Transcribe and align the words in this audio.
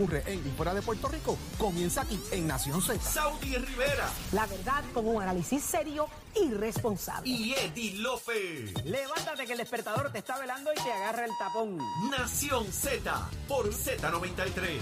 ocurre 0.00 0.22
en 0.28 0.38
y 0.46 0.50
fuera 0.50 0.72
de 0.74 0.80
Puerto 0.80 1.08
Rico 1.08 1.36
comienza 1.58 2.02
aquí 2.02 2.20
en 2.30 2.46
Nación 2.46 2.80
Z. 2.80 3.00
Saudi 3.00 3.56
Rivera 3.56 4.08
La 4.30 4.46
verdad 4.46 4.84
con 4.94 5.08
un 5.08 5.20
análisis 5.20 5.60
serio 5.60 6.06
y 6.40 6.52
responsable. 6.52 7.28
y 7.28 7.52
Eddie 7.54 7.94
Lofe. 7.98 8.72
Levántate 8.84 9.44
que 9.44 9.52
el 9.54 9.58
despertador 9.58 10.12
te 10.12 10.18
está 10.18 10.38
velando 10.38 10.70
y 10.72 10.76
te 10.76 10.92
agarra 10.92 11.24
el 11.24 11.32
tapón. 11.36 11.78
Nación 12.16 12.72
Z 12.72 13.28
por 13.48 13.70
Z93. 13.72 14.78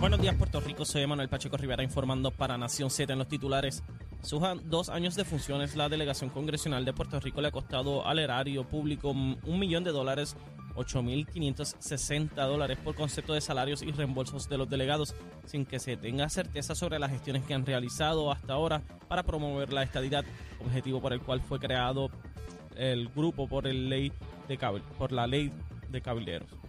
Buenos 0.00 0.20
días, 0.20 0.34
Puerto 0.34 0.60
Rico. 0.60 0.84
Soy 0.84 1.06
Manuel 1.06 1.28
Pacheco 1.28 1.56
Rivera 1.56 1.84
informando 1.84 2.32
para 2.32 2.58
Nación 2.58 2.90
Z 2.90 3.12
en 3.12 3.20
los 3.20 3.28
titulares. 3.28 3.84
Sus 4.22 4.40
dos 4.64 4.88
años 4.88 5.16
de 5.16 5.24
funciones, 5.24 5.74
la 5.74 5.88
delegación 5.88 6.30
congresional 6.30 6.84
de 6.84 6.92
Puerto 6.92 7.18
Rico 7.18 7.40
le 7.40 7.48
ha 7.48 7.50
costado 7.50 8.06
al 8.06 8.20
erario 8.20 8.64
público 8.64 9.10
un 9.10 9.58
millón 9.58 9.82
de 9.82 9.90
dólares, 9.90 10.36
8.560 10.76 12.34
dólares 12.34 12.78
por 12.82 12.94
concepto 12.94 13.34
de 13.34 13.40
salarios 13.40 13.82
y 13.82 13.90
reembolsos 13.90 14.48
de 14.48 14.58
los 14.58 14.70
delegados, 14.70 15.14
sin 15.44 15.66
que 15.66 15.80
se 15.80 15.96
tenga 15.96 16.28
certeza 16.28 16.76
sobre 16.76 17.00
las 17.00 17.10
gestiones 17.10 17.44
que 17.44 17.54
han 17.54 17.66
realizado 17.66 18.30
hasta 18.30 18.52
ahora 18.54 18.82
para 19.08 19.24
promover 19.24 19.72
la 19.72 19.82
estadidad, 19.82 20.24
objetivo 20.60 21.00
por 21.00 21.12
el 21.12 21.20
cual 21.20 21.40
fue 21.40 21.58
creado 21.58 22.08
el 22.76 23.08
grupo 23.08 23.48
por, 23.48 23.66
el 23.66 23.88
ley 23.88 24.12
de 24.48 24.56
por 24.98 25.10
la 25.10 25.26
ley 25.26 25.52
de 25.90 26.00
cabilderos. 26.00 26.61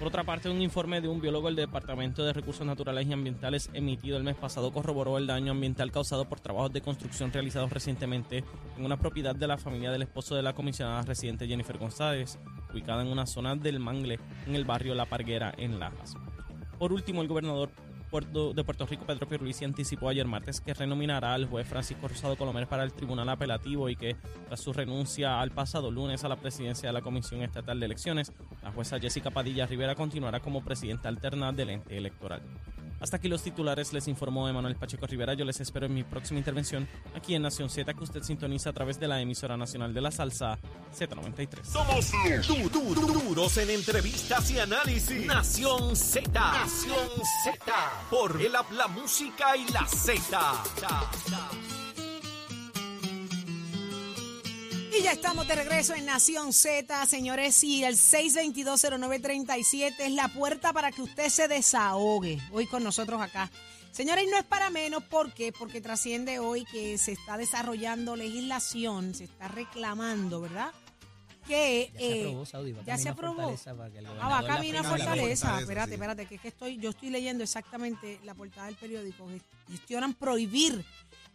Por 0.00 0.08
otra 0.08 0.24
parte, 0.24 0.48
un 0.48 0.62
informe 0.62 1.02
de 1.02 1.08
un 1.08 1.20
biólogo 1.20 1.48
del 1.48 1.56
Departamento 1.56 2.24
de 2.24 2.32
Recursos 2.32 2.66
Naturales 2.66 3.06
y 3.06 3.12
Ambientales 3.12 3.68
emitido 3.74 4.16
el 4.16 4.24
mes 4.24 4.34
pasado 4.34 4.72
corroboró 4.72 5.18
el 5.18 5.26
daño 5.26 5.52
ambiental 5.52 5.92
causado 5.92 6.24
por 6.24 6.40
trabajos 6.40 6.72
de 6.72 6.80
construcción 6.80 7.30
realizados 7.30 7.70
recientemente 7.70 8.42
en 8.78 8.86
una 8.86 8.96
propiedad 8.96 9.36
de 9.36 9.46
la 9.46 9.58
familia 9.58 9.90
del 9.90 10.00
esposo 10.00 10.34
de 10.34 10.42
la 10.42 10.54
comisionada 10.54 11.02
residente 11.02 11.46
Jennifer 11.46 11.76
González, 11.76 12.38
ubicada 12.72 13.02
en 13.02 13.08
una 13.08 13.26
zona 13.26 13.56
del 13.56 13.78
Mangle, 13.78 14.18
en 14.46 14.56
el 14.56 14.64
barrio 14.64 14.94
La 14.94 15.04
Parguera, 15.04 15.52
en 15.58 15.78
Lajas. 15.78 16.16
Por 16.78 16.94
último, 16.94 17.20
el 17.20 17.28
gobernador 17.28 17.68
de 18.10 18.64
Puerto 18.64 18.86
Rico, 18.86 19.06
Pedro 19.06 19.28
Pierluisi, 19.28 19.64
anticipó 19.64 20.08
ayer 20.08 20.26
martes 20.26 20.60
que 20.60 20.74
renominará 20.74 21.32
al 21.32 21.46
juez 21.46 21.66
Francisco 21.68 22.08
Rosado 22.08 22.36
Colomer 22.36 22.66
para 22.66 22.82
el 22.82 22.92
Tribunal 22.92 23.28
Apelativo 23.28 23.88
y 23.88 23.94
que, 23.94 24.16
tras 24.48 24.60
su 24.60 24.72
renuncia 24.72 25.40
al 25.40 25.52
pasado 25.52 25.92
lunes 25.92 26.24
a 26.24 26.28
la 26.28 26.34
presidencia 26.34 26.88
de 26.88 26.92
la 26.92 27.02
Comisión 27.02 27.42
Estatal 27.42 27.78
de 27.78 27.86
Elecciones, 27.86 28.32
la 28.64 28.72
jueza 28.72 28.98
Jessica 28.98 29.30
Padilla 29.30 29.66
Rivera 29.66 29.94
continuará 29.94 30.40
como 30.40 30.64
presidenta 30.64 31.08
alterna 31.08 31.52
del 31.52 31.70
ente 31.70 31.96
electoral. 31.96 32.42
Hasta 33.00 33.16
aquí 33.16 33.28
los 33.28 33.42
titulares, 33.42 33.92
les 33.92 34.06
informó 34.08 34.48
Emanuel 34.48 34.76
Pacheco 34.76 35.06
Rivera. 35.06 35.34
Yo 35.34 35.44
les 35.44 35.58
espero 35.60 35.86
en 35.86 35.94
mi 35.94 36.04
próxima 36.04 36.38
intervención 36.38 36.86
aquí 37.14 37.34
en 37.34 37.42
Nación 37.42 37.70
Z, 37.70 37.92
que 37.94 38.04
usted 38.04 38.22
sintoniza 38.22 38.70
a 38.70 38.72
través 38.72 39.00
de 39.00 39.08
la 39.08 39.20
emisora 39.20 39.56
nacional 39.56 39.92
de 39.94 40.00
la 40.00 40.10
salsa 40.10 40.58
Z93. 40.96 41.64
Somos 41.64 42.12
du- 42.46 42.68
du- 42.68 42.94
du- 42.94 43.20
duros 43.24 43.56
en 43.56 43.70
entrevistas 43.70 44.50
y 44.50 44.58
análisis. 44.58 45.26
Nación 45.26 45.96
Z. 45.96 46.30
Nación 46.30 47.08
Z. 47.44 47.72
Por 48.10 48.40
el 48.40 48.54
app, 48.54 48.70
la 48.72 48.86
música 48.88 49.56
y 49.56 49.66
la 49.72 49.86
Z. 49.86 50.62
Y 55.00 55.02
ya 55.02 55.12
estamos 55.12 55.48
de 55.48 55.54
regreso 55.54 55.94
en 55.94 56.04
Nación 56.04 56.52
Z, 56.52 57.06
señores, 57.06 57.64
y 57.64 57.84
el 57.84 57.94
6220937 57.94 59.94
es 59.98 60.12
la 60.12 60.28
puerta 60.28 60.74
para 60.74 60.92
que 60.92 61.00
usted 61.00 61.30
se 61.30 61.48
desahogue 61.48 62.38
hoy 62.52 62.66
con 62.66 62.84
nosotros 62.84 63.22
acá. 63.22 63.50
Señores, 63.92 64.26
no 64.30 64.36
es 64.36 64.44
para 64.44 64.68
menos, 64.68 65.02
¿por 65.04 65.32
qué? 65.32 65.54
Porque 65.58 65.80
trasciende 65.80 66.38
hoy 66.38 66.66
que 66.66 66.98
se 66.98 67.12
está 67.12 67.38
desarrollando 67.38 68.14
legislación, 68.14 69.14
se 69.14 69.24
está 69.24 69.48
reclamando, 69.48 70.42
¿verdad? 70.42 70.70
Que 71.48 71.90
Ya 71.94 71.98
se 71.98 72.04
eh, 72.04 72.20
aprobó, 72.20 72.44
Saudi. 72.44 72.76
Ya 72.84 72.98
se 72.98 73.08
aprobó. 73.08 73.40
Ah, 73.40 73.56
va 73.72 73.88
gobernador 73.88 74.42
la 74.42 74.46
camino 74.46 74.80
a 74.80 74.82
firme. 74.82 74.98
Fortaleza. 74.98 75.60
Espérate, 75.60 75.94
espérate, 75.94 76.26
que 76.26 76.34
es 76.34 76.42
que 76.42 76.48
estoy, 76.48 76.76
yo 76.76 76.90
estoy 76.90 77.08
leyendo 77.08 77.42
exactamente 77.42 78.20
la 78.24 78.34
portada 78.34 78.66
del 78.66 78.76
periódico. 78.76 79.26
Gestionan 79.66 80.12
prohibir 80.12 80.84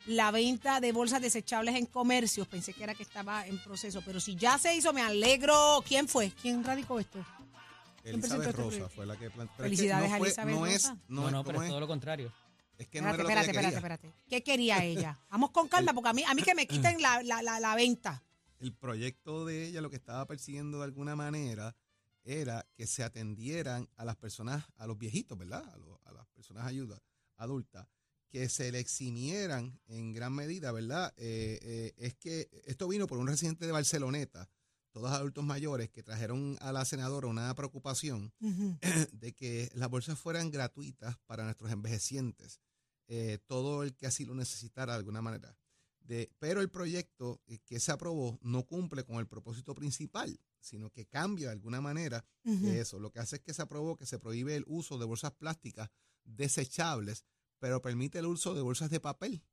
la 0.07 0.31
venta 0.31 0.79
de 0.79 0.91
bolsas 0.91 1.21
desechables 1.21 1.75
en 1.75 1.85
comercios. 1.87 2.47
Pensé 2.47 2.73
que 2.73 2.83
era 2.83 2.93
que 2.95 3.03
estaba 3.03 3.45
en 3.47 3.57
proceso, 3.63 4.01
pero 4.05 4.19
si 4.19 4.35
ya 4.35 4.57
se 4.57 4.75
hizo, 4.75 4.93
me 4.93 5.01
alegro. 5.01 5.83
¿Quién 5.87 6.07
fue? 6.07 6.31
¿Quién 6.41 6.63
radicó 6.63 6.99
esto? 6.99 7.25
¿Quién 8.03 8.19
presentó 8.21 8.43
Elizabeth 8.43 8.59
este 8.69 8.79
Rosa 8.79 8.89
fue 8.95 9.05
la 9.05 9.17
que 9.17 9.29
planteó. 9.31 9.55
Felicidades 9.57 10.11
a 10.11 10.17
Elizabeth 10.17 10.55
no 10.55 10.65
Es, 10.67 10.83
Rosa. 10.83 10.97
no, 11.07 11.21
No, 11.23 11.31
no, 11.31 11.43
pero 11.43 11.55
¿cómo 11.55 11.63
es 11.63 11.69
todo 11.69 11.79
lo 11.79 11.87
contrario. 11.87 12.31
Es 12.77 12.87
que 12.87 13.01
no 13.01 13.07
Espérate, 13.09 13.31
era 13.31 13.41
lo 13.41 13.47
espérate, 13.47 13.51
que 13.51 13.59
ella 13.67 13.77
espérate, 13.77 14.01
quería. 14.01 14.07
espérate. 14.09 14.29
¿Qué 14.29 14.43
quería 14.43 14.83
ella? 14.83 15.19
Vamos 15.31 15.51
con 15.51 15.67
calma, 15.69 15.93
porque 15.93 16.09
a 16.09 16.13
mí, 16.13 16.23
a 16.27 16.33
mí 16.35 16.41
que 16.43 16.53
me 16.53 16.67
quiten 16.67 17.01
la, 17.01 17.23
la, 17.23 17.41
la, 17.41 17.59
la 17.59 17.73
venta. 17.75 18.21
El 18.59 18.73
proyecto 18.73 19.45
de 19.45 19.65
ella 19.65 19.81
lo 19.81 19.89
que 19.89 19.95
estaba 19.95 20.25
persiguiendo 20.27 20.79
de 20.79 20.83
alguna 20.83 21.15
manera 21.15 21.75
era 22.23 22.65
que 22.75 22.85
se 22.85 23.03
atendieran 23.03 23.87
a 23.95 24.03
las 24.05 24.17
personas, 24.17 24.65
a 24.77 24.87
los 24.87 24.97
viejitos, 24.97 25.37
¿verdad? 25.37 25.63
A, 25.73 25.77
los- 25.77 25.99
a 26.05 26.11
las 26.11 26.27
personas 26.27 26.65
ayuda, 26.67 27.01
adultas, 27.37 27.87
que 28.35 28.49
se 28.49 28.69
le 28.69 28.79
eximieran 28.79 29.79
en 29.87 30.11
gran 30.11 30.33
medida, 30.33 30.73
¿verdad? 30.73 31.13
Eh, 31.15 31.57
eh, 31.61 31.93
es 31.95 32.15
que 32.15 32.49
esto 32.65 32.85
vino 32.85 33.07
por 33.07 33.17
un 33.17 33.27
residente 33.27 33.65
de 33.65 33.71
Barceloneta, 33.71 34.49
todos 34.91 35.09
adultos 35.11 35.45
mayores, 35.45 35.89
que 35.89 36.03
trajeron 36.03 36.57
a 36.59 36.73
la 36.73 36.83
senadora 36.83 37.27
una 37.27 37.55
preocupación 37.55 38.33
de 39.13 39.33
que 39.33 39.71
las 39.73 39.89
bolsas 39.89 40.19
fueran 40.19 40.51
gratuitas 40.51 41.17
para 41.27 41.45
nuestros 41.45 41.71
envejecientes, 41.71 42.59
eh, 43.07 43.37
todo 43.47 43.83
el 43.83 43.95
que 43.95 44.05
así 44.05 44.25
lo 44.25 44.35
necesitara 44.35 44.91
de 44.91 44.99
alguna 44.99 45.21
manera. 45.21 45.57
De, 46.01 46.29
pero 46.37 46.59
el 46.59 46.69
proyecto 46.69 47.41
que 47.63 47.79
se 47.79 47.93
aprobó 47.93 48.37
no 48.41 48.63
cumple 48.63 49.05
con 49.05 49.15
el 49.19 49.27
propósito 49.27 49.73
principal, 49.73 50.37
sino 50.59 50.89
que 50.89 51.05
cambia 51.05 51.47
de 51.47 51.53
alguna 51.53 51.79
manera 51.79 52.25
de 52.43 52.81
eso. 52.81 52.99
Lo 52.99 53.13
que 53.13 53.19
hace 53.19 53.37
es 53.37 53.41
que 53.43 53.53
se 53.53 53.61
aprobó 53.61 53.95
que 53.95 54.05
se 54.05 54.19
prohíbe 54.19 54.57
el 54.57 54.65
uso 54.67 54.97
de 54.97 55.05
bolsas 55.05 55.31
plásticas 55.31 55.89
desechables, 56.25 57.23
pero 57.59 57.81
permite 57.81 58.19
el 58.19 58.25
uso 58.25 58.53
de 58.53 58.61
bolsas 58.61 58.89
de 58.89 58.99
papel. 58.99 59.43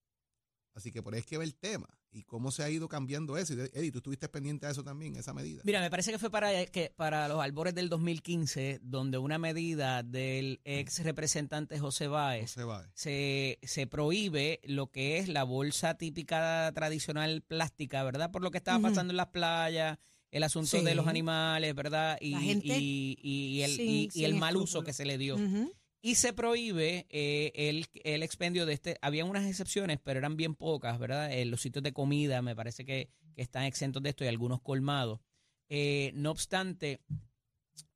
Así 0.75 0.91
que 0.91 1.03
por 1.03 1.13
ahí 1.13 1.21
es 1.21 1.27
que 1.27 1.37
ve 1.37 1.45
el 1.45 1.55
tema 1.55 1.87
y 2.11 2.23
cómo 2.23 2.51
se 2.51 2.63
ha 2.63 2.71
ido 2.71 2.89
cambiando 2.89 3.37
eso. 3.37 3.53
Y, 3.53 3.61
Eddie, 3.75 3.93
tú 3.93 3.99
estuviste 3.99 4.27
pendiente 4.31 4.65
de 4.65 4.73
eso 4.73 4.83
también, 4.83 5.17
esa 5.17 5.35
medida. 5.35 5.61
Mira, 5.67 5.81
me 5.83 5.91
parece 5.91 6.13
que 6.13 6.19
fue 6.19 6.31
para, 6.31 6.65
que, 6.67 6.91
para 6.97 7.29
los 7.29 7.43
albores 7.43 7.75
del 7.75 7.91
2015, 7.91 8.81
donde 8.83 9.19
una 9.19 9.37
medida 9.39 10.03
del 10.03 10.63
ex 10.65 11.03
representante 11.05 11.79
José 11.79 12.07
Báez 12.07 12.53
se 12.53 12.63
se, 12.95 13.59
se 13.63 13.87
prohíbe 13.87 14.61
lo 14.65 14.91
que 14.91 15.19
es 15.19 15.29
la 15.29 15.45
bolsa 15.45 15.99
típica 15.99 16.73
tradicional 16.75 17.43
plástica, 17.43 18.03
¿verdad? 18.03 18.31
Por 18.31 18.41
lo 18.43 18.51
que 18.51 18.57
estaba 18.59 18.81
pasando 18.81 19.13
en 19.13 19.19
las 19.19 19.29
playas, 19.29 19.99
el 20.31 20.43
asunto 20.43 20.79
Sí. 20.79 20.83
de 20.85 20.95
los 20.95 21.07
animales, 21.07 21.75
¿verdad? 21.75 22.17
Y, 22.19 22.31
La 22.31 22.41
gente 22.41 22.79
y, 22.79 23.19
y 23.23 23.61
el, 23.61 23.79
y- 23.79 24.25
el 24.25 24.35
mal 24.37 24.57
uso 24.57 24.83
que 24.83 24.95
se 24.95 25.05
le 25.05 25.19
dio. 25.19 25.35
Ujú. 25.37 25.71
Y 26.05 26.17
se 26.17 26.33
prohíbe 26.33 27.07
eh, 27.11 27.53
el, 27.55 27.87
el 28.03 28.25
expendio 28.25 28.67
de 28.67 28.73
este. 28.73 28.99
Habían 29.03 29.29
unas 29.29 29.47
excepciones, 29.47 30.01
pero 30.03 30.19
eran 30.19 30.37
bien 30.37 30.57
pocas, 30.57 30.99
¿verdad? 30.99 31.33
Eh, 31.33 31.45
los 31.45 31.63
sitios 31.63 31.85
de 31.85 31.93
comida 31.93 32.43
me 32.43 32.57
parece 32.57 32.85
que, 32.85 33.09
que 33.37 33.43
están 33.43 33.63
exentos 33.63 34.03
de 34.03 34.11
esto 34.11 34.25
y 34.25 34.27
algunos 34.27 34.61
colmados. 34.61 35.21
Eh, 35.69 36.11
no 36.15 36.33
obstante, 36.33 37.01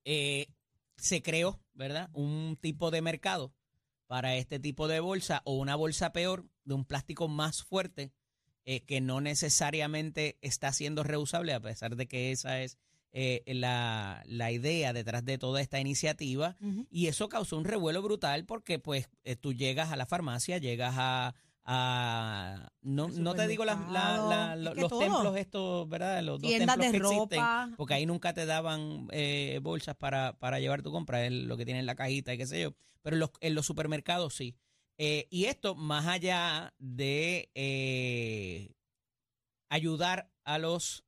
eh, 0.05 0.47
se 0.97 1.21
creó, 1.21 1.61
¿verdad? 1.75 2.09
Un 2.13 2.57
tipo 2.61 2.93
de 2.93 3.03
mercado 3.03 3.53
para 4.07 4.37
este 4.37 4.61
tipo 4.61 4.87
de 4.87 5.01
bolsa 5.01 5.43
o 5.45 5.57
una 5.57 5.75
bolsa 5.75 6.13
peor, 6.13 6.49
de 6.65 6.75
un 6.75 6.85
plástico 6.85 7.27
más 7.27 7.65
fuerte, 7.65 8.13
que 8.87 9.01
no 9.01 9.21
necesariamente 9.21 10.39
está 10.41 10.73
siendo 10.73 11.05
reusable, 11.05 11.53
a 11.53 11.61
pesar 11.61 11.95
de 11.95 12.09
que 12.09 12.33
esa 12.33 12.63
es 12.63 12.79
eh, 13.13 13.43
la, 13.47 14.23
la 14.27 14.53
idea 14.53 14.93
detrás 14.93 15.25
de 15.25 15.39
toda 15.39 15.61
esta 15.61 15.81
iniciativa. 15.81 16.57
Y 16.91 17.07
eso 17.07 17.29
causó 17.29 17.57
un 17.57 17.65
revuelo 17.65 18.03
brutal 18.03 18.45
porque 18.45 18.79
pues 18.79 19.09
eh, 19.25 19.37
tú 19.37 19.53
llegas 19.55 19.91
a 19.93 19.97
la 19.97 20.07
farmacia, 20.07 20.59
llegas 20.59 20.95
a... 20.99 21.35
a- 21.65 22.69
no, 22.83 23.09
no 23.09 23.35
te 23.35 23.49
digo 23.49 23.65
las- 23.65 23.79
la- 23.91 24.17
la- 24.19 24.57
supermercado, 24.57 24.57
lo- 24.57 24.69
es 24.71 24.75
que 24.75 24.81
los 24.83 24.91
todo. 24.91 25.01
templos 25.01 25.37
estos, 25.37 25.89
¿verdad? 25.89 26.23
Los 26.23 26.41
dos 26.41 26.49
Tiendas 26.49 26.77
templos 26.79 26.93
de 26.93 26.99
que 26.99 27.15
existen, 27.37 27.77
porque 27.77 27.95
ahí 27.95 28.07
nunca 28.07 28.35
te 28.35 28.47
daban 28.47 29.09
eh, 29.11 29.59
bolsas 29.63 29.97
para, 29.97 30.39
para 30.39 30.61
llevar 30.61 30.83
tu 30.83 30.93
compra, 30.93 31.25
es 31.27 31.33
lo 31.33 31.57
que 31.57 31.65
tiene 31.65 31.81
en 31.81 31.87
la 31.87 31.95
cajita 31.97 32.35
y 32.35 32.39
qué 32.39 32.47
sé 32.47 32.61
yo. 32.61 32.75
Pero 33.03 33.17
en 33.17 33.21
los, 33.21 33.31
en 33.41 33.55
los 33.55 33.67
supermercados 33.67 34.35
sí. 34.35 34.55
Eh, 34.99 35.27
y 35.31 35.45
esto, 35.45 35.75
más 35.75 36.07
allá 36.07 36.73
de 36.79 37.51
ayudar 39.69 40.31
a 40.45 40.59
los 40.59 41.05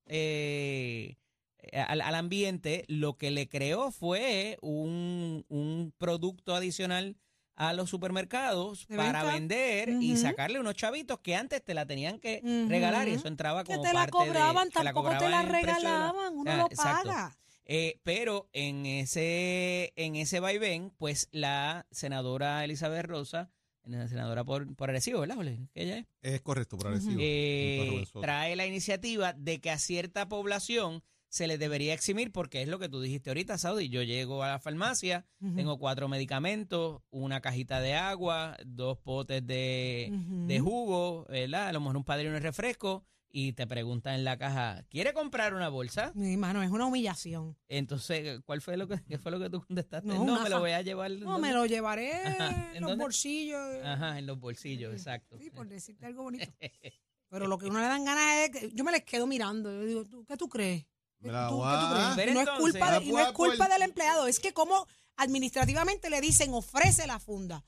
al, 1.73 2.01
al 2.01 2.15
ambiente, 2.15 2.85
lo 2.89 3.17
que 3.17 3.31
le 3.31 3.49
creó 3.49 3.91
fue 3.91 4.59
un, 4.63 5.45
un 5.49 5.93
producto 5.99 6.55
adicional 6.55 7.17
a 7.57 7.73
los 7.73 7.91
supermercados 7.91 8.87
¿De 8.87 8.97
para 8.97 9.25
venta? 9.25 9.35
vender 9.35 9.97
y 10.01 10.17
sacarle 10.17 10.61
unos 10.61 10.75
chavitos 10.77 11.19
que 11.19 11.35
antes 11.35 11.63
te 11.65 11.75
la 11.75 11.87
tenían 11.87 12.21
que 12.21 12.41
regalar 12.69 13.09
y 13.09 13.15
eso 13.15 13.27
entraba 13.27 13.65
Que 13.65 13.73
como 13.73 13.83
te 13.83 13.93
la 13.93 14.07
parte 14.07 14.19
de- 14.19 14.29
cobraban, 14.29 14.71
te 14.71 14.85
la 14.85 14.93
tampoco 14.93 15.11
te 15.11 15.17
cobraban 15.17 15.31
la 15.49 15.61
regalaban, 15.61 16.35
uno 16.35 16.53
Ah, 16.53 16.57
lo 16.57 16.67
exacto. 16.67 17.09
paga. 17.09 17.37
Eh, 17.71 17.99
pero 18.05 18.49
en 18.53 18.87
ese, 18.87 19.93
en 19.97 20.17
ese 20.17 20.41
vaivén, 20.41 20.91
pues 20.97 21.29
la 21.33 21.87
senadora 21.91 22.65
Elizabeth 22.65 23.05
Rosa, 23.05 23.51
la 23.85 24.07
senadora 24.09 24.45
por, 24.45 24.75
por 24.77 24.89
Arecibo, 24.91 25.21
¿verdad, 25.21 25.35
Jorge? 25.37 25.59
Que 25.75 25.83
ella 25.83 25.99
es, 25.99 26.07
Es 26.35 26.41
correcto, 26.41 26.79
por 26.79 26.87
agresivo. 26.87 27.21
eh, 27.23 28.05
trae 28.21 28.55
la 28.57 28.67
iniciativa 28.67 29.33
de 29.33 29.61
que 29.61 29.71
a 29.71 29.79
cierta 29.79 30.29
población 30.29 31.03
se 31.29 31.47
les 31.47 31.59
debería 31.59 31.93
eximir 31.95 32.33
porque 32.33 32.63
es 32.63 32.69
lo 32.69 32.79
que 32.79 32.89
tú 32.89 33.01
dijiste 33.01 33.31
ahorita, 33.31 33.59
Saudi. 33.59 33.89
Yo 33.89 34.03
llego 34.03 34.43
a 34.43 34.49
la 34.49 34.59
farmacia, 34.59 35.27
tengo 35.55 35.79
cuatro 35.79 36.09
medicamentos, 36.09 37.03
una 37.11 37.41
cajita 37.41 37.81
de 37.81 37.95
agua, 37.95 38.57
dos 38.65 38.99
potes 38.99 39.47
de, 39.47 40.11
de 40.47 40.61
jugo, 40.61 41.27
¿verdad? 41.29 41.69
A 41.69 41.73
lo 41.73 41.81
mejor 41.81 41.97
un 41.99 42.05
padrino 42.05 42.33
de 42.33 42.41
refresco 42.41 43.05
y 43.31 43.53
te 43.53 43.67
preguntan 43.67 44.15
en 44.15 44.25
la 44.25 44.39
caja, 44.39 44.85
¿quiere 44.89 45.13
comprar 45.13 45.53
una 45.53 45.69
bolsa? 45.69 46.13
Mi 46.15 46.33
hermano, 46.33 46.63
es 46.63 46.71
una 46.71 46.87
humillación. 46.87 47.59
Entonces, 47.69 48.41
¿cuál 48.47 48.63
fue 48.63 48.79
lo 48.79 48.89
que, 48.89 49.03
qué 49.07 49.19
fue 49.19 49.31
lo 49.31 49.39
que 49.39 49.51
tú 49.51 49.61
contestaste? 49.67 50.09
No, 50.09 50.43
me 50.43 50.49
lo 50.49 50.61
voy 50.61 50.71
a 50.71 50.81
llevar. 50.81 51.11
No, 51.11 51.33
¿dónde? 51.33 51.49
me 51.49 51.53
lo 51.55 51.67
llevaré 51.67 52.15
Ajá, 52.25 52.71
¿en 52.71 52.77
en 52.77 52.81
los 52.81 52.91
dónde? 52.93 53.05
bolsillos. 53.05 53.85
Ajá, 53.85 54.19
en 54.19 54.27
los 54.27 54.41
bolsillos, 54.41 54.95
exacto. 54.95 55.37
Sí, 55.39 55.51
por 55.51 55.69
decirte 55.69 56.07
algo 56.07 56.23
bonito. 56.23 56.47
Pero 57.31 57.47
lo 57.47 57.59
que 57.59 57.67
uno 57.67 57.79
le 57.81 57.85
dan 57.87 58.07
ganas 58.07 58.25
es 58.49 58.51
que 58.51 58.71
yo 58.73 58.83
me 58.85 58.93
les 58.93 59.05
quedo 59.05 59.27
mirando. 59.27 59.71
Yo 59.71 59.85
digo, 59.85 60.05
¿tú- 60.07 60.25
¿qué 60.25 60.39
tú 60.39 60.49
crees? 60.49 60.87
Me 61.21 61.33
la 61.33 61.49
¿Tú- 61.49 61.57
voy 61.57 61.67
qué 61.67 61.79
tú 61.79 61.85
a- 61.87 61.95
crees? 61.95 62.17
Pero 62.17 62.31
Y 62.31 62.35
no 62.35 62.41
es 62.41 62.47
entonces- 62.49 62.73
culpa, 62.73 62.99
de- 63.01 63.05
y 63.05 63.13
no 63.13 63.19
es 63.21 63.33
culpa 63.33 63.65
por- 63.65 63.73
del 63.73 63.83
empleado, 63.83 64.27
es 64.27 64.41
que 64.41 64.53
como 64.53 64.87
administrativamente 65.17 66.11
le 66.11 66.21
dicen 66.21 66.55
ofrece 66.55 67.07
la 67.07 67.19
funda. 67.19 67.65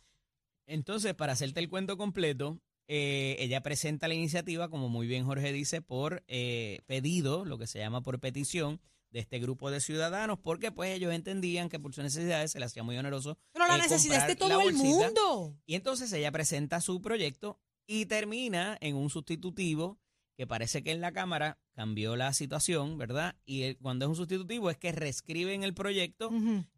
Entonces, 0.66 1.14
para 1.14 1.32
hacerte 1.32 1.60
el 1.60 1.68
cuento 1.68 1.96
completo, 1.96 2.60
eh, 2.88 3.36
ella 3.40 3.60
presenta 3.62 4.08
la 4.08 4.14
iniciativa, 4.14 4.68
como 4.68 4.88
muy 4.88 5.06
bien 5.06 5.24
Jorge 5.24 5.52
dice, 5.52 5.82
por 5.82 6.22
eh, 6.28 6.80
pedido, 6.86 7.44
lo 7.44 7.58
que 7.58 7.66
se 7.66 7.78
llama 7.78 8.02
por 8.02 8.18
petición 8.20 8.80
de 9.10 9.18
este 9.20 9.40
grupo 9.40 9.70
de 9.72 9.80
ciudadanos, 9.80 10.38
porque 10.38 10.70
pues 10.70 10.94
ellos 10.94 11.12
entendían 11.12 11.68
que 11.68 11.80
por 11.80 11.92
sus 11.92 12.04
necesidades 12.04 12.52
se 12.52 12.60
les 12.60 12.66
hacía 12.68 12.84
muy 12.84 12.96
oneroso. 12.96 13.36
Pero 13.52 13.66
la 13.66 13.74
eh, 13.76 13.78
necesidad 13.82 14.18
es 14.18 14.26
de 14.28 14.34
la 14.34 14.38
todo 14.38 14.60
el 14.60 14.74
bolsita. 14.76 14.84
mundo. 15.06 15.56
Y 15.66 15.74
entonces 15.74 16.12
ella 16.12 16.30
presenta 16.30 16.80
su 16.80 17.00
proyecto 17.00 17.58
y 17.88 18.06
termina 18.06 18.78
en 18.80 18.94
un 18.94 19.10
sustitutivo 19.10 19.98
que 20.40 20.46
parece 20.46 20.82
que 20.82 20.90
en 20.90 21.02
la 21.02 21.12
Cámara 21.12 21.58
cambió 21.74 22.16
la 22.16 22.32
situación, 22.32 22.96
¿verdad? 22.96 23.36
Y 23.44 23.74
cuando 23.74 24.06
es 24.06 24.08
un 24.08 24.16
sustitutivo 24.16 24.70
es 24.70 24.78
que 24.78 24.90
reescriben 24.90 25.64
el 25.64 25.74
proyecto 25.74 26.30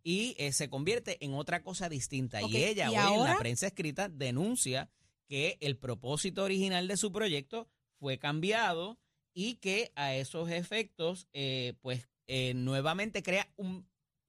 y 0.03 0.35
eh, 0.37 0.51
se 0.51 0.69
convierte 0.69 1.25
en 1.25 1.33
otra 1.35 1.63
cosa 1.63 1.89
distinta. 1.89 2.43
Y 2.43 2.57
ella 2.57 2.91
¿y 2.91 2.97
hoy 2.97 3.15
en 3.21 3.23
la 3.23 3.39
prensa 3.39 3.69
escrita 3.69 4.09
denuncia 4.09 4.91
que 5.29 5.59
el 5.61 5.77
propósito 5.77 6.43
original 6.43 6.89
de 6.89 6.97
su 6.97 7.13
proyecto 7.13 7.69
fue 8.01 8.19
cambiado 8.19 8.99
y 9.33 9.55
que 9.59 9.93
a 9.95 10.13
esos 10.17 10.51
efectos, 10.51 11.29
eh, 11.33 11.75
pues 11.83 12.09
eh, 12.27 12.55
nuevamente 12.55 13.23
crea 13.23 13.49
un 13.55 13.87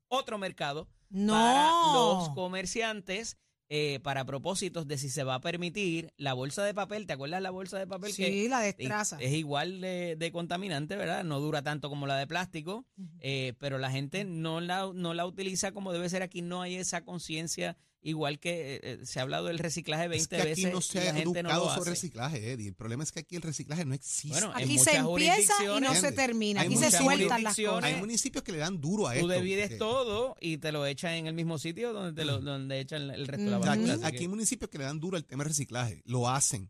otro 0.09 0.38
mercado 0.38 0.88
para 1.09 1.71
los 1.91 2.27
No. 2.29 2.33
comerciantes 2.36 3.39
eh, 3.75 3.99
para 4.03 4.23
propósitos 4.23 4.87
de 4.87 4.99
si 4.99 5.09
se 5.09 5.23
va 5.23 5.33
a 5.33 5.41
permitir 5.41 6.13
la 6.17 6.33
bolsa 6.33 6.63
de 6.63 6.75
papel. 6.75 7.07
¿Te 7.07 7.13
acuerdas 7.13 7.41
la 7.41 7.49
bolsa 7.49 7.79
de 7.79 7.87
papel 7.87 8.15
que 8.15 8.27
Sí, 8.27 8.47
la 8.47 8.67
es- 8.67 8.77
destraza. 8.77 9.17
es 9.19 9.33
igual 9.33 9.81
de, 9.81 10.15
de 10.15 10.31
contaminante, 10.31 10.95
¿verdad? 10.95 11.23
No 11.23 11.39
dura 11.39 11.63
tanto 11.63 11.89
como 11.89 12.05
la 12.05 12.15
de 12.17 12.27
plástico, 12.27 12.85
eh, 13.19 13.53
pero 13.57 13.79
la 13.79 13.89
gente 13.89 14.25
no 14.25 14.61
la, 14.61 14.91
no 14.93 15.15
la 15.15 15.25
utiliza 15.25 15.71
como 15.71 15.91
debe 15.91 16.07
ser. 16.07 16.21
Aquí 16.21 16.43
no 16.43 16.61
hay 16.61 16.75
esa 16.75 17.03
conciencia, 17.03 17.75
igual 18.03 18.39
que 18.39 18.75
eh, 18.75 18.79
eh, 18.83 19.00
se 19.05 19.19
ha 19.19 19.23
hablado 19.23 19.47
del 19.47 19.57
reciclaje 19.59 20.07
20 20.07 20.21
Es 20.21 20.27
que 20.27 20.35
aquí 20.51 20.61
veces 20.63 20.73
no 20.73 20.79
y 20.79 20.81
se 20.81 21.03
la 21.03 21.09
ha 21.09 21.13
no 21.13 21.19
educado 21.19 21.65
lo 21.65 21.69
sobre 21.69 21.79
hace. 21.81 21.89
reciclaje, 21.91 22.51
Eddie. 22.51 22.67
El 22.67 22.75
problema 22.75 23.03
es 23.03 23.11
que 23.11 23.19
aquí 23.21 23.35
el 23.35 23.41
reciclaje 23.41 23.85
no 23.85 23.94
existe. 23.95 24.27
Bueno, 24.29 24.51
en 24.57 24.63
Aquí 24.63 24.77
se 24.77 24.95
empieza 24.97 25.53
y 25.63 25.81
no 25.81 25.95
se 25.95 26.11
termina. 26.11 26.61
hay 26.61 26.67
Aquí 26.67 26.77
se 26.77 26.91
sueltan 26.91 27.44
las 27.44 27.55
cosas. 27.55 27.83
Hay 27.85 27.95
municipios 27.95 28.44
que 28.44 28.51
le 28.51 28.57
dan 28.59 28.79
duro 28.81 29.07
a 29.07 29.13
Tú 29.13 29.19
esto. 29.31 29.41
divides 29.41 29.69
que- 29.69 29.75
todo 29.77 30.35
y 30.39 30.57
te 30.57 30.71
lo 30.71 30.85
echan 30.85 31.13
en 31.13 31.27
el 31.27 31.33
mismo 31.33 31.57
sitio 31.57 31.94
donde 31.94 32.13
te 32.13 32.25
lo, 32.25 32.39
donde 32.39 32.79
echan 32.79 33.09
el 33.09 33.25
resto 33.27 33.45
de 33.45 33.51
la 33.51 33.57
basura. 33.59 34.07
aquí, 34.07 34.17
hay 34.17 34.27
municipios 34.27 34.69
que 34.69 34.77
le 34.77 34.83
dan 34.83 35.00
duro 35.00 35.17
al 35.17 35.25
tema 35.25 35.44
del 35.44 35.50
reciclaje, 35.50 36.01
lo 36.05 36.29
hacen. 36.29 36.69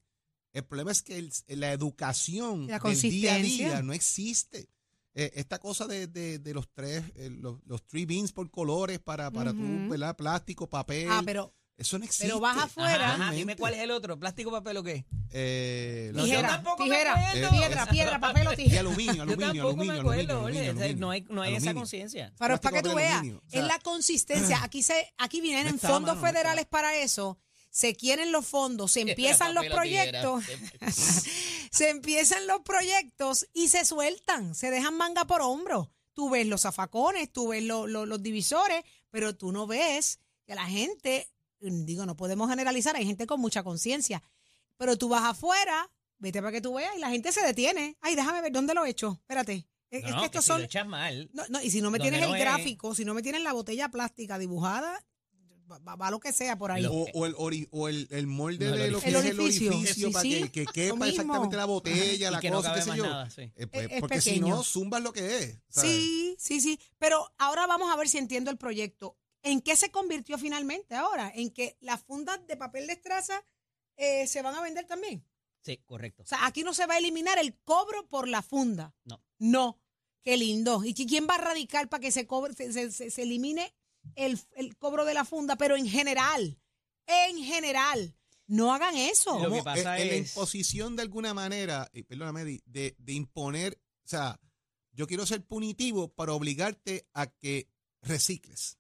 El 0.54 0.64
problema 0.66 0.92
es 0.92 1.02
que 1.02 1.18
el- 1.18 1.32
la 1.48 1.72
educación 1.72 2.68
La 2.68 2.78
del 2.80 3.00
día 3.02 3.34
a 3.36 3.40
día 3.40 3.82
no 3.82 3.92
existe. 3.94 4.70
Eh, 5.16 5.32
esta 5.36 5.60
cosa 5.60 5.86
de, 5.88 6.08
de- 6.08 6.40
de 6.40 6.54
los 6.54 6.68
tres, 6.74 7.04
eh, 7.16 7.30
los, 7.30 7.60
los 7.66 7.86
three 7.88 8.06
beans 8.06 8.32
por 8.32 8.50
colores 8.50 9.00
para, 9.00 9.30
para 9.32 9.52
Ujú. 9.52 9.60
tú, 9.62 9.90
¿verdad? 9.90 10.16
Plástico, 10.16 10.68
papel. 10.68 11.08
Ah, 11.10 11.22
pero 11.24 11.54
eso 11.78 12.00
no 12.00 12.06
existe. 12.06 12.26
pero 12.26 12.40
vas 12.40 12.58
afuera. 12.58 13.14
ajá, 13.14 13.32
dime 13.32 13.56
cuál 13.56 13.74
es 13.76 13.82
el 13.82 13.92
otro, 13.92 14.18
plástico, 14.20 14.50
papel 14.52 14.78
o 14.78 14.84
qué. 14.84 15.06
Eh, 15.32 16.12
tijera, 16.16 16.48
tampoco 16.48 16.84
me 16.86 16.90
tijera, 16.92 17.14
acuerdo. 17.28 17.50
piedra, 17.52 17.86
piedra, 17.88 18.20
papel 18.20 18.48
o 18.48 18.54
y 18.54 18.56
tijera. 18.56 18.80
aluminio, 18.82 19.14
Yo 19.16 19.22
aluminio, 19.24 19.48
tampoco 19.48 19.68
aluminio, 19.70 19.94
me 19.94 20.00
acuerdo, 20.00 20.34
aluminio, 20.40 20.62
aluminio, 20.62 20.72
aluminio. 20.84 21.00
no 21.06 21.12
hay, 21.12 21.26
no 21.30 21.42
hay 21.42 21.50
esa 21.52 21.58
Aluminio. 21.58 21.82
conciencia. 21.82 22.34
Pero 22.40 22.54
es 22.56 22.60
para 22.60 22.82
que 22.82 22.90
tú 22.90 22.96
veas, 22.96 23.14
aluminio. 23.14 23.42
O 23.46 23.50
sea, 23.50 23.62
es 23.62 23.68
la 23.68 23.80
consistencia. 23.84 24.64
Aquí 24.64 24.82
se, 24.84 25.14
aquí 25.18 25.42
vienen 25.42 25.74
No 25.74 25.78
fondos 25.80 26.16
mano, 26.16 26.22
no 26.22 26.28
federales 26.28 26.66
para 26.66 26.96
eso. 26.98 27.38
Se 27.76 27.96
quieren 27.96 28.32
los 28.32 28.46
fondos, 28.46 28.92
se 28.92 29.02
empiezan 29.42 29.56
los 29.56 29.66
proyectos, 29.66 30.44
se 31.72 31.90
empiezan 31.90 32.46
los 32.48 32.62
proyectos 32.62 33.48
y 33.54 33.68
se 33.70 33.84
sueltan, 33.86 34.54
se 34.56 34.70
dejan 34.70 34.96
manga 34.96 35.26
por 35.26 35.42
hombro. 35.42 35.92
Tú 36.14 36.30
ves 36.30 36.46
los 36.46 36.62
zafacones, 36.62 37.32
tú 37.34 37.48
ves 37.48 37.64
lo- 37.64 37.88
lo- 37.88 38.06
los 38.06 38.22
divisores, 38.22 38.84
pero 39.10 39.36
tú 39.36 39.52
no 39.52 39.66
ves 39.66 40.20
que 40.46 40.54
la 40.54 40.66
gente, 40.68 41.28
digo, 41.60 42.06
no 42.06 42.16
podemos 42.16 42.48
generalizar, 42.50 42.96
hay 42.96 43.06
gente 43.08 43.26
con 43.26 43.42
mucha 43.42 43.64
conciencia, 43.64 44.22
pero 44.78 44.96
tú 44.98 45.10
vas 45.10 45.24
afuera, 45.24 45.90
vete 46.20 46.40
para 46.42 46.52
que 46.52 46.62
tú 46.62 46.76
veas 46.76 46.96
y 46.96 47.00
la 47.00 47.10
gente 47.10 47.32
se 47.32 47.42
detiene. 47.42 47.98
Ay, 48.02 48.16
déjame 48.16 48.42
ver, 48.42 48.52
¿dónde 48.52 48.76
lo 48.76 48.86
he 48.86 48.90
hecho? 48.92 49.18
Espérate. 49.22 49.66
Es, 49.90 50.04
No, 50.04 50.10
que 50.16 50.20
que 50.22 50.26
estos 50.26 50.44
si 50.46 50.48
son... 50.50 50.60
lo 50.62 50.66
echas 50.66 50.86
mal. 50.88 51.30
No, 51.34 51.44
no, 51.50 51.62
y 51.62 51.72
si 51.72 51.82
no 51.82 51.90
me 51.90 52.00
tienes 52.00 52.22
el 52.22 52.34
es. 52.36 52.40
gráfico, 52.40 52.94
si 52.94 53.06
no 53.06 53.14
me 53.16 53.22
tienes 53.24 53.42
la 53.42 53.54
botella 53.54 53.90
plástica 53.90 54.38
dibujada, 54.38 55.04
va, 55.80 55.96
va- 55.96 56.12
lo 56.12 56.20
que 56.20 56.32
sea 56.34 56.58
por 56.58 56.72
ahí. 56.72 56.86
O, 56.86 57.06
o 57.14 57.26
el, 57.26 57.36
ori- 57.36 57.68
o 57.72 57.88
el, 57.90 58.08
el 58.12 58.28
molde 58.28 58.68
No, 58.68 58.74
el 58.76 58.80
de 58.82 58.92
lo 58.92 59.00
que 59.02 59.16
orificio. 59.16 59.20
es 59.20 59.26
el 59.26 59.32
El 59.32 59.40
orificio. 59.40 60.12
para 60.12 60.22
Sí, 60.24 60.30
que, 60.30 60.44
sí, 60.46 60.50
que 60.52 60.64
lo 60.66 60.72
quepa 60.94 61.08
exactamente 61.10 61.56
la 61.58 61.66
botella, 61.66 62.32
la 62.32 62.40
que 62.40 62.50
no 62.50 62.58
cosa, 62.58 62.70
cabe 62.70 62.80
qué 62.80 62.84
sé 62.84 62.90
más 62.90 62.98
yo. 62.98 63.04
nada, 63.06 63.30
sí. 63.30 63.42
Eh, 63.56 63.68
pues, 63.68 63.86
Es- 63.86 63.92
es 63.92 64.00
porque 64.00 64.22
si 64.22 64.30
pequeño. 64.32 64.56
no, 64.56 64.64
zumbas 64.64 65.02
lo 65.02 65.14
que 65.14 65.38
es. 65.40 65.60
¿sabes? 65.70 65.92
Sí, 65.92 66.36
sí, 66.40 66.62
sí. 66.62 66.80
Pero 66.98 67.32
ahora 67.38 67.66
vamos 67.68 67.92
a 67.92 67.96
ver 67.96 68.08
si 68.10 68.18
entiendo 68.18 68.52
el 68.52 68.58
proyecto. 68.58 69.18
¿En 69.42 69.62
qué 69.62 69.76
se 69.76 69.92
convirtió 69.92 70.38
finalmente 70.38 70.96
ahora? 70.96 71.32
¿En 71.36 71.50
que 71.52 71.78
las 71.82 72.02
fundas 72.04 72.40
de 72.48 72.56
papel 72.56 72.88
de 72.88 72.94
estraza 72.94 73.44
eh, 73.98 74.26
se 74.28 74.42
van 74.42 74.56
a 74.56 74.62
vender 74.62 74.86
también? 74.86 75.26
Sí, 75.62 75.78
correcto. 75.86 76.24
O 76.24 76.26
sea, 76.26 76.46
aquí 76.46 76.64
no 76.64 76.74
se 76.74 76.86
va 76.86 76.96
a 76.96 76.98
eliminar 76.98 77.38
el 77.40 77.54
cobro 77.64 78.08
por 78.08 78.28
la 78.28 78.42
funda. 78.42 78.94
No. 79.06 79.22
No. 79.40 79.80
Qué 80.24 80.38
lindo. 80.38 80.84
¿Y 80.86 80.94
qui- 80.94 81.08
quién 81.08 81.28
va 81.30 81.36
a 81.36 81.40
radicar 81.40 81.90
para 81.90 82.00
que 82.00 82.12
se, 82.12 82.26
cobre, 82.26 82.54
se- 82.54 82.92
se- 82.92 83.12
se 83.12 83.22
elimine 83.24 83.74
el, 84.16 84.40
el 84.56 84.78
cobro 84.78 85.06
de 85.06 85.14
la 85.14 85.26
funda? 85.26 85.56
Pero 85.56 85.76
en 85.76 85.88
general, 85.88 86.58
en 87.08 87.38
general, 87.44 88.16
no 88.48 88.74
hagan 88.74 88.96
eso. 88.96 89.40
Lo 89.40 89.52
que 89.52 89.64
pasa 89.64 89.98
eh, 90.00 90.06
la 90.06 90.14
es- 90.14 90.30
imposición 90.30 90.96
de 90.96 91.02
alguna 91.04 91.34
manera, 91.34 91.90
y 91.94 92.04
perdóname, 92.04 92.44
de, 92.66 92.96
de 92.98 93.14
imponer, 93.14 93.80
o 94.06 94.08
sea, 94.08 94.40
yo 94.92 95.08
quiero 95.08 95.26
ser 95.26 95.44
punitivo 95.46 96.10
para 96.10 96.34
obligarte 96.34 97.08
a 97.14 97.28
que 97.28 97.68
recicles. 98.02 98.78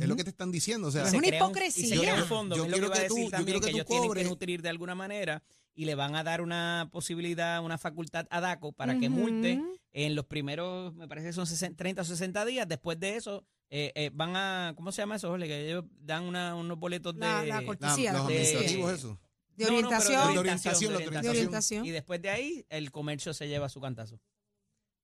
Es 0.00 0.08
lo 0.08 0.16
que 0.16 0.24
te 0.24 0.30
están 0.30 0.50
diciendo. 0.50 0.88
O 0.88 0.90
sea, 0.90 1.04
Es 1.04 1.10
Se 1.10 1.18
una 1.18 1.26
hipocresía. 1.28 2.00
un 2.14 2.18
Yo- 2.20 2.26
fondo, 2.26 2.56
yo 2.56 2.66
que 2.66 2.70
es 2.70 2.70
lo 2.70 2.76
que 2.76 2.80
quiero 2.80 2.94
a 2.94 3.02
que 3.02 3.08
tú- 3.08 3.14
decir 3.16 3.30
yo 3.38 3.44
quiero 3.44 3.60
que 3.60 3.66
que 3.66 3.72
tú 3.72 3.76
ellos 3.76 3.86
tienen 3.86 4.02
que 4.04 4.08
cobres. 4.08 4.28
nutrir 4.28 4.62
de 4.62 4.68
alguna 4.70 4.94
manera 4.94 5.42
y 5.74 5.84
le 5.84 5.94
van 5.94 6.14
a 6.16 6.24
dar 6.24 6.40
una 6.40 6.88
posibilidad, 6.90 7.62
una 7.62 7.76
facultad 7.76 8.26
a 8.30 8.40
DACO 8.40 8.72
para 8.72 8.98
que 8.98 9.10
multe 9.10 9.60
en 9.92 10.14
los 10.14 10.24
primeros, 10.26 10.94
me 10.94 11.06
parece 11.08 11.26
que 11.28 11.32
son 11.34 11.46
60, 11.46 11.76
30 11.76 12.02
o 12.02 12.04
60 12.06 12.44
días. 12.46 12.66
Después 12.68 12.98
de 12.98 13.16
eso, 13.16 13.44
eh, 13.70 13.92
eh, 13.94 14.10
van 14.12 14.34
a, 14.36 14.72
¿cómo 14.76 14.90
se 14.92 15.02
llama 15.02 15.16
eso, 15.16 15.28
Jorge? 15.28 15.46
Que 15.46 15.68
ellos 15.68 15.84
dan 16.00 16.24
una, 16.24 16.54
unos 16.54 16.78
boletos 16.78 17.14
de... 17.14 17.20
La- 17.20 17.44
la 17.44 17.60
la- 17.60 17.66
cortesía, 17.66 18.12
los 18.12 18.26
de- 18.26 18.34
administrativos, 18.34 18.92
eso. 18.92 19.18
De 19.56 19.64
No, 19.66 19.70
no, 19.70 19.76
pero 19.76 19.86
orientación. 19.88 20.32
De 20.32 20.38
orientación, 20.38 20.92
de 20.92 20.98
de 21.04 21.20
de 21.20 21.28
orientación. 21.28 21.84
Y 21.84 21.90
después 21.90 22.20
de 22.22 22.30
ahí, 22.30 22.64
el 22.68 22.90
comercio 22.90 23.32
se 23.34 23.46
lleva 23.48 23.68
su 23.68 23.80
cantazo. 23.80 24.18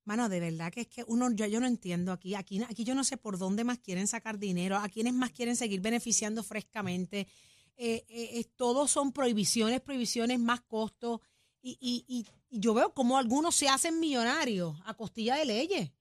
Mano, 0.05 0.29
de 0.29 0.39
verdad 0.39 0.71
que 0.71 0.81
es 0.81 0.87
que 0.87 1.03
uno, 1.07 1.29
yo, 1.33 1.45
yo 1.47 1.59
no 1.59 1.67
entiendo 1.67 2.11
aquí, 2.13 2.33
aquí, 2.33 2.63
aquí 2.63 2.83
yo 2.85 2.95
no 2.95 3.03
sé 3.03 3.17
por 3.17 3.37
dónde 3.37 3.63
más 3.65 3.77
quieren 3.79 4.07
sacar 4.07 4.39
dinero, 4.39 4.77
a 4.77 4.87
quiénes 4.87 5.13
más 5.13 5.31
quieren 5.31 5.55
seguir 5.57 5.81
beneficiando 5.81 6.43
frescamente. 6.43 7.27
Eh, 7.75 8.05
eh, 8.09 8.39
eh, 8.39 8.43
todos 8.55 8.89
son 8.89 9.11
prohibiciones, 9.11 9.81
prohibiciones, 9.81 10.39
más 10.39 10.61
costos. 10.61 11.19
Y, 11.61 11.77
y, 11.81 12.05
y, 12.07 12.25
y 12.49 12.59
yo 12.61 12.73
veo 12.73 12.93
como 12.93 13.17
algunos 13.17 13.53
se 13.55 13.67
hacen 13.67 13.99
millonarios 13.99 14.75
a 14.85 14.93
costilla 14.93 15.35
de 15.35 15.45
leyes. 15.45 15.91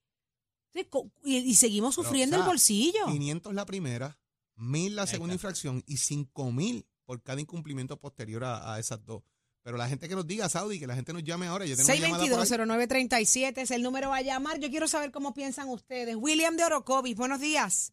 Y, 1.25 1.37
y 1.37 1.54
seguimos 1.54 1.97
Pero, 1.97 2.04
sufriendo 2.04 2.37
o 2.37 2.38
sea, 2.38 2.45
el 2.45 2.50
bolsillo. 2.50 3.06
500 3.06 3.54
la 3.54 3.66
primera, 3.66 4.18
1000 4.56 4.97
la 4.97 5.06
segunda 5.06 5.35
infracción 5.35 5.83
y 5.87 5.99
5000 5.99 6.87
por 7.04 7.23
cada 7.23 7.40
incumplimiento 7.40 7.99
posterior 7.99 8.45
a, 8.45 8.75
a 8.75 8.78
esas 8.78 9.04
dos. 9.04 9.23
Pero 9.66 9.78
la 9.78 9.88
gente 9.88 10.09
que 10.09 10.14
nos 10.14 10.25
diga, 10.25 10.49
Saudi, 10.49 10.78
que 10.78 10.87
la 10.87 10.95
gente 10.95 11.12
nos 11.12 11.25
llame 11.25 11.49
ahora. 11.49 11.66
Yo 11.66 11.75
tengo 11.75 11.88
una 11.88 11.97
llamada 11.97 12.25
por 12.25 12.40
ahí. 12.40 12.47
622-0937 12.47 13.59
es 13.59 13.71
el 13.73 13.83
número 13.83 14.12
a 14.12 14.23
llamar. 14.23 14.61
Yo 14.61 14.71
quiero 14.71 14.87
saber 14.87 15.11
cómo 15.11 15.35
piensan 15.35 15.68
ustedes. 15.71 16.14
William 16.14 16.56
de 16.56 16.64
Orocovis, 16.64 17.16
buenos 17.16 17.40
días. 17.40 17.92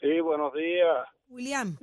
Sí, 0.00 0.20
buenos 0.20 0.54
días. 0.54 1.04
William. 1.26 1.76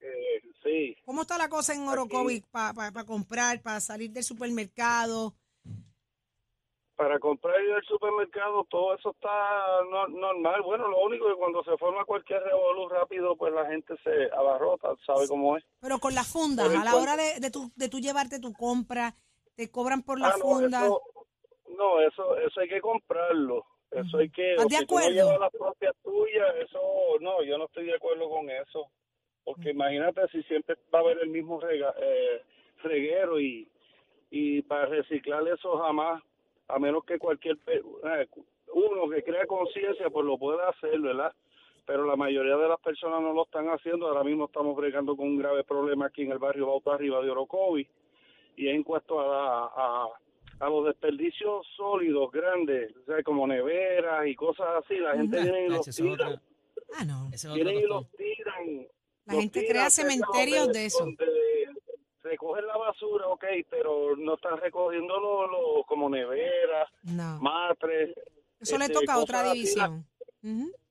Eh, 0.00 0.42
sí, 0.62 0.94
¿Cómo 1.06 1.22
está 1.22 1.38
la 1.38 1.48
cosa 1.48 1.72
en 1.72 1.88
Orocovis 1.88 2.42
para 2.50 3.04
comprar, 3.06 3.62
para 3.62 3.80
salir 3.80 4.10
del 4.10 4.24
supermercado? 4.24 5.34
Para 7.02 7.18
comprar 7.18 7.60
ir 7.64 7.72
al 7.72 7.82
supermercado 7.82 8.64
todo 8.70 8.94
eso 8.94 9.10
está 9.10 9.82
no- 9.90 10.06
normal. 10.06 10.62
Bueno, 10.62 10.86
lo 10.86 11.00
único 11.02 11.26
que 11.26 11.34
cuando 11.34 11.64
se 11.64 11.76
forma 11.76 12.04
cualquier 12.04 12.40
revolú 12.44 12.88
rápido, 12.88 13.34
pues 13.36 13.52
la 13.52 13.66
gente 13.66 13.96
se 14.04 14.30
abarrota, 14.32 14.94
¿sabe 15.04 15.26
cómo 15.26 15.56
es? 15.56 15.64
Pero 15.80 15.98
con 15.98 16.14
las 16.14 16.28
fundas, 16.32 16.70
en 16.72 16.80
a 16.80 16.84
la 16.84 16.94
hora 16.94 17.16
de, 17.16 17.40
de, 17.40 17.50
tu, 17.50 17.72
de 17.74 17.88
tu 17.88 17.98
llevarte 17.98 18.38
tu 18.38 18.52
compra, 18.52 19.16
te 19.56 19.68
cobran 19.68 20.02
por 20.04 20.20
la 20.20 20.28
Ah, 20.28 20.34
no, 20.38 20.44
funda. 20.44 20.78
eso- 20.84 21.02
No, 21.76 21.98
eso, 22.00 22.36
eso 22.38 22.60
hay 22.60 22.68
que 22.68 22.80
comprarlo. 22.80 23.64
Eso 23.90 24.18
hay 24.18 24.30
que. 24.30 24.52
¿Estás 24.52 24.68
de 24.68 24.76
si 24.76 24.86
tú 24.86 24.94
no 24.94 25.00
acuerdo? 25.00 25.38
las 25.40 25.50
propias 25.50 25.94
tuyas, 26.04 26.54
eso. 26.60 26.80
No, 27.20 27.42
yo 27.42 27.58
no 27.58 27.64
estoy 27.64 27.86
de 27.86 27.96
acuerdo 27.96 28.30
con 28.30 28.48
eso. 28.48 28.86
Porque 29.42 29.70
imagínate 29.70 30.20
si 30.28 30.40
siempre 30.44 30.76
va 30.94 31.00
a 31.00 31.02
haber 31.02 31.18
el 31.18 31.30
mismo 31.30 31.58
rega, 31.60 31.92
eh, 32.00 32.42
reguero 32.84 33.40
y, 33.40 33.68
y 34.30 34.62
para 34.62 34.86
reciclar 34.86 35.42
eso 35.48 35.78
jamás, 35.78 36.22
a 36.74 36.78
menos 36.78 37.04
que 37.04 37.18
cualquier. 37.18 37.56
pe- 37.58 37.82
eh, 38.04 38.26
uno 38.74 39.08
que 39.10 39.22
crea 39.22 39.46
conciencia, 39.46 40.08
pues 40.10 40.24
lo 40.24 40.38
puede 40.38 40.62
hacer, 40.64 40.98
¿verdad? 41.00 41.32
Pero 41.84 42.06
la 42.06 42.16
mayoría 42.16 42.56
de 42.56 42.68
las 42.68 42.80
personas 42.80 43.20
no 43.20 43.32
lo 43.32 43.42
están 43.44 43.66
haciendo. 43.68 44.06
Ahora 44.08 44.24
mismo 44.24 44.46
estamos 44.46 44.74
bregando 44.76 45.16
con 45.16 45.26
un 45.28 45.38
grave 45.38 45.64
problema 45.64 46.06
aquí 46.06 46.22
en 46.22 46.32
el 46.32 46.38
barrio 46.38 46.66
Bauta 46.68 46.94
Arriba 46.94 47.20
de 47.22 47.30
Orocovi 47.30 47.86
y 48.56 48.68
es 48.68 48.74
en 48.74 48.82
cuanto 48.82 49.20
a, 49.20 49.26
la- 49.26 49.70
a, 49.76 50.06
a 50.60 50.68
los 50.70 50.84
desperdicios 50.86 51.66
sólidos 51.76 52.30
grandes, 52.30 52.94
o 52.96 53.04
sea, 53.04 53.22
como 53.24 53.46
neveras 53.46 54.26
y 54.26 54.34
cosas 54.34 54.66
así, 54.84 54.96
la 54.96 55.16
gente 55.16 55.36
Ujú. 55.36 55.44
viene 55.44 55.62
y 55.66 55.66
Ah, 55.66 55.76
los 55.76 55.86
tira, 55.96 56.42
Ah, 56.98 57.04
no. 57.04 57.30
vienen 57.54 57.78
y 57.78 57.82
los 57.82 58.10
tiran. 58.12 58.86
La 59.26 59.34
gente 59.34 59.66
crea 59.66 59.88
cementerios 59.90 60.72
de 60.72 60.86
eso. 60.86 61.04
donde 61.04 61.24
recogen 62.32 62.66
la 62.66 62.76
basura, 62.76 63.26
ok, 63.28 63.44
pero 63.70 64.16
no 64.16 64.34
están 64.34 64.56
recogiendo 64.58 65.18
los 65.20 65.50
los- 65.50 65.86
como 65.86 66.08
neveras, 66.08 66.88
No. 67.04 67.38
matres. 67.40 68.14
Eso 68.60 68.78
le 68.78 68.84
este, 68.86 68.94
toca 68.94 69.14
a 69.14 69.18
otra 69.18 69.40
así. 69.42 69.52
división. 69.58 70.04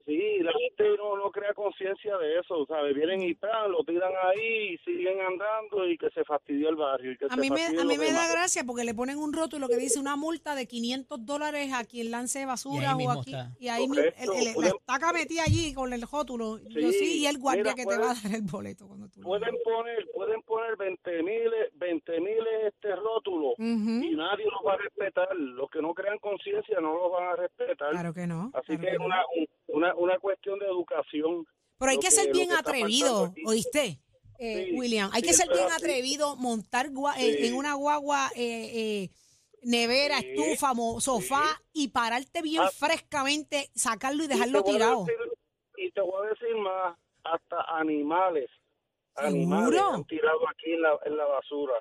Sí, 0.06 0.40
la 0.40 0.52
gente 0.62 0.98
no, 0.98 1.18
no 1.18 1.32
crea 1.32 1.54
conciencia 1.54 2.18
de 2.18 2.40
eso, 2.40 2.66
¿sabes? 2.68 2.96
Vienen 2.96 3.22
y 3.24 3.36
tal, 3.36 3.72
lo 3.72 3.84
tiran 3.84 4.12
ahí 4.24 4.74
y 4.74 4.78
siguen 4.80 5.20
andando 5.22 5.88
y 5.88 5.98
que 5.98 6.10
se 6.12 6.24
fastidió 6.24 6.70
el 6.70 6.76
barrio. 6.76 7.12
Y 7.14 7.18
que 7.18 7.26
A 7.26 7.30
se 7.30 7.38
mí 7.40 7.50
me, 7.50 7.66
a 7.66 7.70
mí 7.84 7.98
me 7.98 8.06
da 8.06 8.12
demás. 8.12 8.32
gracia 8.32 8.64
porque 8.64 8.84
le 8.84 8.94
ponen 8.94 9.18
un 9.18 9.34
rótulo 9.34 9.68
que 9.68 9.78
dice 9.78 10.00
una 10.00 10.16
multa 10.16 10.56
de 10.56 10.68
500 10.68 11.26
dólares 11.26 11.72
a 11.74 11.84
quien 11.84 12.12
lance 12.12 12.46
basura 12.46 12.96
o 12.96 13.10
aquí. 13.12 13.32
está. 13.32 13.52
Y 13.60 13.68
ahí 13.70 13.88
Correcto. 13.88 14.22
el- 14.34 14.40
el- 14.40 14.46
la 14.46 14.54
Pueden- 14.54 14.74
estaca 14.78 15.14
metida 15.14 15.44
allí 15.44 15.74
con 15.74 15.94
el 15.94 16.02
rótulo. 16.02 16.60
Yo 16.60 16.92
Sí, 16.92 16.94
sí, 16.94 17.20
y 17.22 17.26
el 17.28 17.38
guardia 17.38 17.64
mira, 17.64 17.76
que 17.76 17.82
te 17.82 17.86
pueden- 17.86 18.02
va 18.02 18.12
a 18.12 18.16
dar 18.16 18.36
el 18.36 18.42
boleto 18.44 18.88
cuando 18.88 19.08
tú 19.10 19.22
lo 19.22 19.28
pueden 19.28 19.56
poner 19.64 20.08
pueden 20.14 20.42
poner 20.44 20.76
20 20.78 21.24
mil 21.24 21.50
20 21.74 22.20
mil 22.20 22.44
este 22.68 22.96
rótulos 22.96 23.54
Ujú. 23.58 24.04
y 24.04 24.16
nadie 24.16 24.46
los 24.46 24.62
va 24.66 24.74
a 24.74 24.78
respetar 24.78 25.36
los 25.36 25.70
que 25.70 25.82
no 25.82 25.94
crean 25.94 26.18
conciencia 26.20 26.80
no 26.80 26.94
los 26.96 27.12
van 27.12 27.30
a 27.30 27.36
respetar 27.36 27.92
Claro 27.92 28.14
que 28.14 28.28
no. 28.28 28.52
así 28.54 28.78
claro 28.78 28.82
que 28.82 28.88
que 28.88 28.94
es 28.94 29.00
no. 29.00 29.06
una, 29.06 29.22
una 29.68 29.96
una 29.96 30.20
cuestión 30.20 30.51
de 30.60 30.66
educación 30.66 31.46
Pero 31.78 31.92
hay 31.92 31.98
que 31.98 32.08
que- 32.08 32.12
ser 32.12 32.32
bien 32.32 32.50
que 32.50 32.56
atrevido. 32.56 33.34
¿oíste? 33.46 34.00
Eh, 34.40 34.68
Sí, 34.70 34.76
William, 34.78 35.10
hay 35.14 35.22
sí, 35.22 35.28
que 35.28 35.34
ser 35.34 35.50
bien 35.50 35.66
así. 35.66 35.76
atrevido, 35.84 36.36
montar 36.36 36.90
gua- 36.90 37.16
en- 37.18 37.38
Sí. 37.38 37.46
en 37.48 37.54
una 37.56 37.76
guagua, 37.76 38.32
eh, 38.36 38.72
eh, 38.74 39.10
nevera, 39.64 40.18
estufa, 40.20 40.74
mo- 40.74 41.00
sofá 41.00 41.62
y 41.74 41.90
pararte 41.90 42.42
bien 42.42 42.64
Ah. 42.64 42.72
frescamente, 42.76 43.70
sacarlo 43.76 44.24
y 44.24 44.28
dejarlo 44.28 44.64
tirado. 44.64 45.06
decir- 45.06 45.38
y 45.78 45.92
te 45.92 46.02
voy 46.02 46.26
a 46.26 46.30
decir 46.32 46.56
más 46.58 46.98
hasta 47.24 47.62
animales 47.78 48.50
¿Seguro? 49.16 49.28
animales 49.28 49.82
han 49.94 50.06
tirado 50.06 50.50
aquí 50.50 50.72
en 50.74 50.82
la, 50.82 50.98
en 51.06 51.18
la 51.18 51.26
basura 51.26 51.74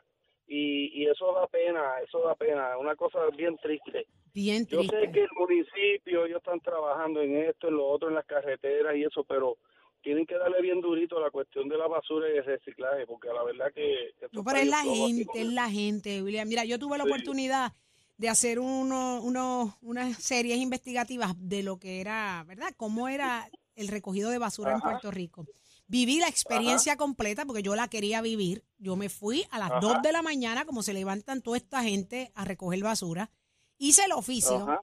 y, 0.53 1.03
y 1.03 1.07
eso 1.07 1.33
da 1.33 1.47
pena 1.47 2.01
eso 2.05 2.21
da 2.23 2.35
pena 2.35 2.77
una 2.77 2.97
cosa 2.97 3.21
bien 3.37 3.57
triste 3.57 4.07
Bien 4.33 4.67
Yo 4.67 4.83
sé 4.83 4.89
triste. 4.89 5.13
que 5.13 5.23
el 5.23 5.29
municipio, 5.37 6.25
ellos 6.25 6.39
están 6.39 6.61
trabajando 6.61 7.21
en 7.21 7.37
esto, 7.37 7.67
en 7.67 7.75
lo 7.75 7.87
otro, 7.89 8.09
en 8.09 8.15
las 8.15 8.25
carreteras 8.27 8.95
y 8.97 9.03
eso, 9.03 9.25
pero 9.25 9.59
tienen 10.03 10.25
que 10.25 10.37
darle 10.39 10.63
bien 10.63 10.81
durito 10.81 11.19
a 11.19 11.21
la 11.21 11.31
cuestión 11.33 11.69
de 11.69 11.77
la 11.77 11.89
basura 11.89 12.29
y 12.33 12.39
el 12.39 12.45
reciclaje, 12.45 13.07
porque 13.09 13.27
la 13.29 13.43
verdad 13.43 13.73
que... 13.75 14.15
No, 14.31 14.45
pero 14.45 14.59
es 14.61 14.69
la 14.69 14.83
gente, 14.85 15.27
es 15.35 15.47
la 15.53 15.69
gente, 15.69 16.23
William. 16.23 16.49
Mira, 16.49 16.65
yo 16.65 16.79
tuve 16.79 16.97
la 16.97 17.05
Sí. 17.05 17.11
oportunidad 17.11 17.73
de 18.19 18.29
hacer 18.29 18.61
uno, 18.61 19.21
uno, 19.21 19.77
unas 19.83 20.17
series 20.23 20.59
investigativas 20.59 21.33
de 21.37 21.65
lo 21.65 21.79
que 21.79 22.01
era, 22.01 22.45
¿verdad? 22.47 22.73
Cómo 22.77 23.09
era 23.09 23.51
el 23.75 23.89
recogido 23.89 24.31
de 24.31 24.39
basura 24.39 24.75
en. 24.75 24.81
Puerto 24.81 25.11
Rico. 25.11 25.47
Viví 25.91 26.21
la 26.21 26.29
experiencia 26.29 26.97
completa 26.97 27.45
porque 27.45 27.65
yo 27.65 27.75
la 27.75 27.89
quería 27.89 28.21
vivir. 28.23 28.65
Yo 28.79 28.95
me 28.95 29.09
fui 29.09 29.45
a 29.51 29.59
las 29.59 29.81
2 29.81 30.03
de 30.03 30.13
la 30.13 30.23
mañana, 30.23 30.65
como 30.65 30.85
se 30.85 30.95
levantan 30.95 31.43
toda 31.43 31.57
esta 31.57 31.83
gente 31.83 32.31
a 32.37 32.45
recoger 32.45 32.81
basura. 32.81 33.29
Hice 33.77 34.05
el 34.05 34.13
oficio 34.13 34.57
Ajá. 34.63 34.81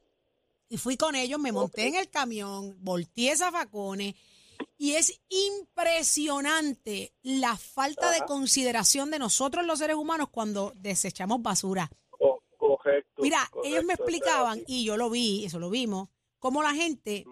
y 0.68 0.76
fui 0.78 0.98
con 0.98 1.16
ellos, 1.16 1.40
me 1.40 1.54
monté 1.54 1.88
en 1.88 1.96
el 1.96 2.10
camión, 2.10 2.76
volteé 2.84 3.38
zafacones 3.38 4.16
y 4.78 4.94
es 4.96 5.22
impresionante 5.30 7.14
la 7.22 7.56
falta 7.56 8.12
de 8.12 8.26
consideración 8.26 9.10
de 9.10 9.20
nosotros 9.20 9.66
los 9.66 9.80
seres 9.80 9.96
humanos 9.96 10.28
cuando 10.30 10.74
desechamos 10.76 11.42
basura. 11.42 11.90
Co- 12.10 12.44
correcto. 12.58 13.22
Mira, 13.22 13.48
correcto, 13.52 13.70
ellos 13.70 13.86
me 13.86 13.94
explicaban, 13.94 14.62
y 14.68 14.84
yo 14.84 14.98
lo 14.98 15.10
vi, 15.10 15.46
eso 15.46 15.58
lo 15.60 15.70
vimos, 15.70 16.10
cómo 16.40 16.62
la 16.64 16.74
gente 16.74 17.26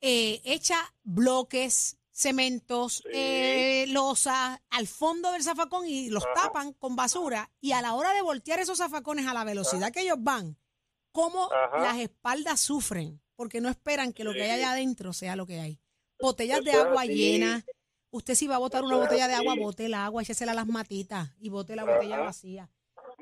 eh, 0.00 0.40
echa 0.44 0.76
bloques, 1.04 1.96
cementos, 2.12 2.98
Sí. 3.04 3.10
eh, 3.12 3.84
losas 3.88 4.60
al 4.70 4.86
fondo 4.86 5.32
del 5.32 5.42
zafacón 5.42 5.86
y 5.88 6.10
los 6.10 6.24
Ajá. 6.24 6.34
tapan 6.44 6.72
con 6.74 6.94
basura. 6.94 7.50
Y 7.60 7.72
a 7.72 7.82
la 7.82 7.94
hora 7.94 8.12
de 8.14 8.22
voltear 8.22 8.60
esos 8.60 8.78
zafacones 8.78 9.26
a 9.26 9.34
la 9.34 9.44
velocidad 9.44 9.90
que 9.92 10.00
ellos 10.02 10.18
van, 10.20 10.56
cómo 11.10 11.50
Ajá. 11.52 11.78
las 11.80 11.98
espaldas 11.98 12.60
sufren, 12.60 13.20
porque 13.34 13.60
no 13.60 13.68
esperan 13.68 14.12
que 14.12 14.24
lo 14.24 14.32
que 14.32 14.42
hay 14.42 14.50
allá 14.50 14.72
adentro 14.72 15.12
sea 15.12 15.36
lo 15.36 15.46
que 15.46 15.60
hay. 15.60 15.80
Botellas 16.20 16.62
de 16.62 16.70
Eso 16.70 16.82
agua 16.82 17.04
llenas. 17.06 17.64
Usted 18.10 18.34
si 18.34 18.46
va 18.46 18.56
a 18.56 18.58
botar 18.58 18.84
una 18.84 18.96
botella 18.96 19.26
de 19.26 19.34
agua, 19.34 19.54
bote 19.56 19.86
el 19.86 19.94
agua, 19.94 20.22
échesela 20.22 20.52
a 20.52 20.54
las 20.54 20.66
matitas 20.66 21.30
y 21.38 21.48
bote 21.48 21.74
la 21.74 21.84
botella 21.84 22.18
vacía. 22.20 22.70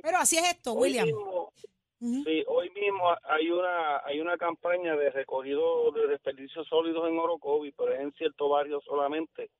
Pero 0.03 0.19
así 0.19 0.37
es 0.37 0.45
esto, 0.49 0.73
William. 0.73 1.09
Sí, 2.01 2.45
hoy 2.47 2.71
mismo 2.71 3.15
hay 3.25 3.51
una 3.51 3.99
hay 4.07 4.21
una 4.21 4.39
campaña 4.39 4.97
de 4.97 5.11
recogido 5.11 5.91
de 5.93 6.07
desperdicios 6.07 6.67
sólidos 6.67 7.07
en 7.07 7.19
Orocovi, 7.19 7.73
pero 7.73 7.93
es 7.93 8.01
en 8.01 8.13
ciertos 8.15 8.51
barrios 8.51 8.83
solamente. 8.85 9.51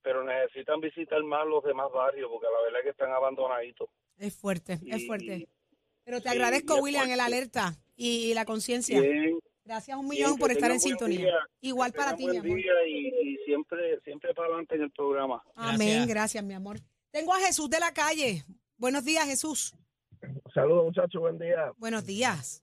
Pero 0.00 0.22
necesitan 0.22 0.80
visitar 0.80 1.20
más 1.24 1.44
los 1.46 1.62
demás 1.64 1.90
barrios 1.92 2.30
porque 2.30 2.46
la 2.46 2.62
verdad 2.62 2.80
es 2.80 2.84
que 2.84 2.90
están 2.90 3.10
abandonaditos. 3.10 3.88
Es 4.18 4.36
fuerte, 4.36 4.78
es 4.86 5.06
fuerte. 5.06 5.48
Pero 6.04 6.20
te 6.20 6.28
sí, 6.28 6.36
agradezco, 6.36 6.76
William, 6.76 7.10
el 7.10 7.20
alerta 7.20 7.74
y, 7.96 8.32
la 8.34 8.44
conciencia. 8.44 9.00
Gracias 9.64 9.96
un 9.96 10.08
millón 10.08 10.38
por 10.38 10.50
estar 10.50 10.70
en 10.70 10.80
sintonía. 10.80 11.18
día, 11.18 11.48
Igual 11.60 11.92
para 11.92 12.16
ti, 12.16 12.26
mi 12.26 12.36
amor. 12.36 12.56
día 12.56 12.86
y, 12.86 13.08
y 13.08 13.36
siempre 13.44 14.00
siempre 14.00 14.34
para 14.34 14.48
adelante 14.48 14.76
en 14.76 14.82
el 14.82 14.90
programa. 14.90 15.42
Amén, 15.54 15.78
Gracias. 15.78 16.08
gracias, 16.08 16.44
mi 16.44 16.54
amor. 16.54 16.78
Tengo 17.10 17.34
a 17.34 17.40
Jesús 17.40 17.68
de 17.70 17.80
la 17.80 17.92
calle. 17.92 18.44
Buenos 18.76 19.04
días, 19.04 19.24
Jesús. 19.26 19.74
Saludos 20.54 20.84
muchachos, 20.84 21.20
buen 21.20 21.38
día. 21.38 21.72
Buenos 21.78 22.04
días. 22.06 22.62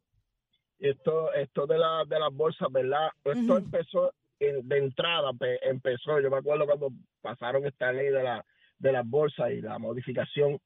Esto, 0.79 1.33
esto 1.33 1.65
de, 1.67 1.77
la, 1.77 2.03
de 2.07 2.19
las 2.19 2.31
bolsas, 2.31 2.71
¿verdad? 2.71 3.09
Esto 3.23 3.57
empezó 3.57 4.13
en- 4.39 4.67
de 4.67 4.77
entrada, 4.77 5.33
pe- 5.33 5.59
empezó, 5.67 6.19
yo 6.21 6.29
me 6.29 6.37
acuerdo 6.37 6.65
cuando 6.65 6.89
pasaron 7.21 7.65
esta 7.65 7.91
ley 7.91 8.07
de, 8.07 8.23
la, 8.23 8.45
de 8.77 8.91
las 8.91 9.05
bolsas 9.07 9.51
y 9.51 9.61
la 9.61 9.77
modificación. 9.79 10.59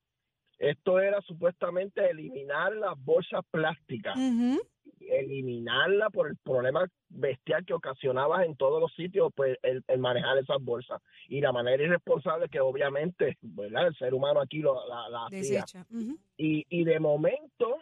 Esto 0.59 0.99
era 0.99 1.19
supuestamente 1.21 2.07
eliminar 2.09 2.75
las 2.75 2.93
bolsas 3.03 3.41
plásticas, 3.49 4.15
Ujú. 4.15 4.61
Eliminarla 5.09 6.09
por 6.09 6.27
el 6.27 6.37
problema 6.37 6.87
bestial 7.09 7.65
que 7.65 7.73
ocasionaba 7.73 8.45
en 8.45 8.55
todos 8.55 8.81
los 8.81 8.93
sitios, 8.93 9.31
pues 9.35 9.57
el, 9.63 9.83
el 9.87 9.99
manejar 9.99 10.37
esas 10.37 10.61
bolsas 10.61 11.01
y 11.27 11.41
la 11.41 11.51
manera 11.51 11.83
irresponsable 11.83 12.49
que 12.49 12.59
obviamente, 12.59 13.37
¿verdad? 13.41 13.87
El 13.87 13.95
ser 13.95 14.13
humano 14.13 14.41
aquí 14.41 14.59
lo, 14.59 14.87
la, 14.87 15.09
la 15.09 15.25
hacía. 15.25 15.65
Y, 16.37 16.65
y 16.69 16.83
de 16.83 16.99
momento 16.99 17.77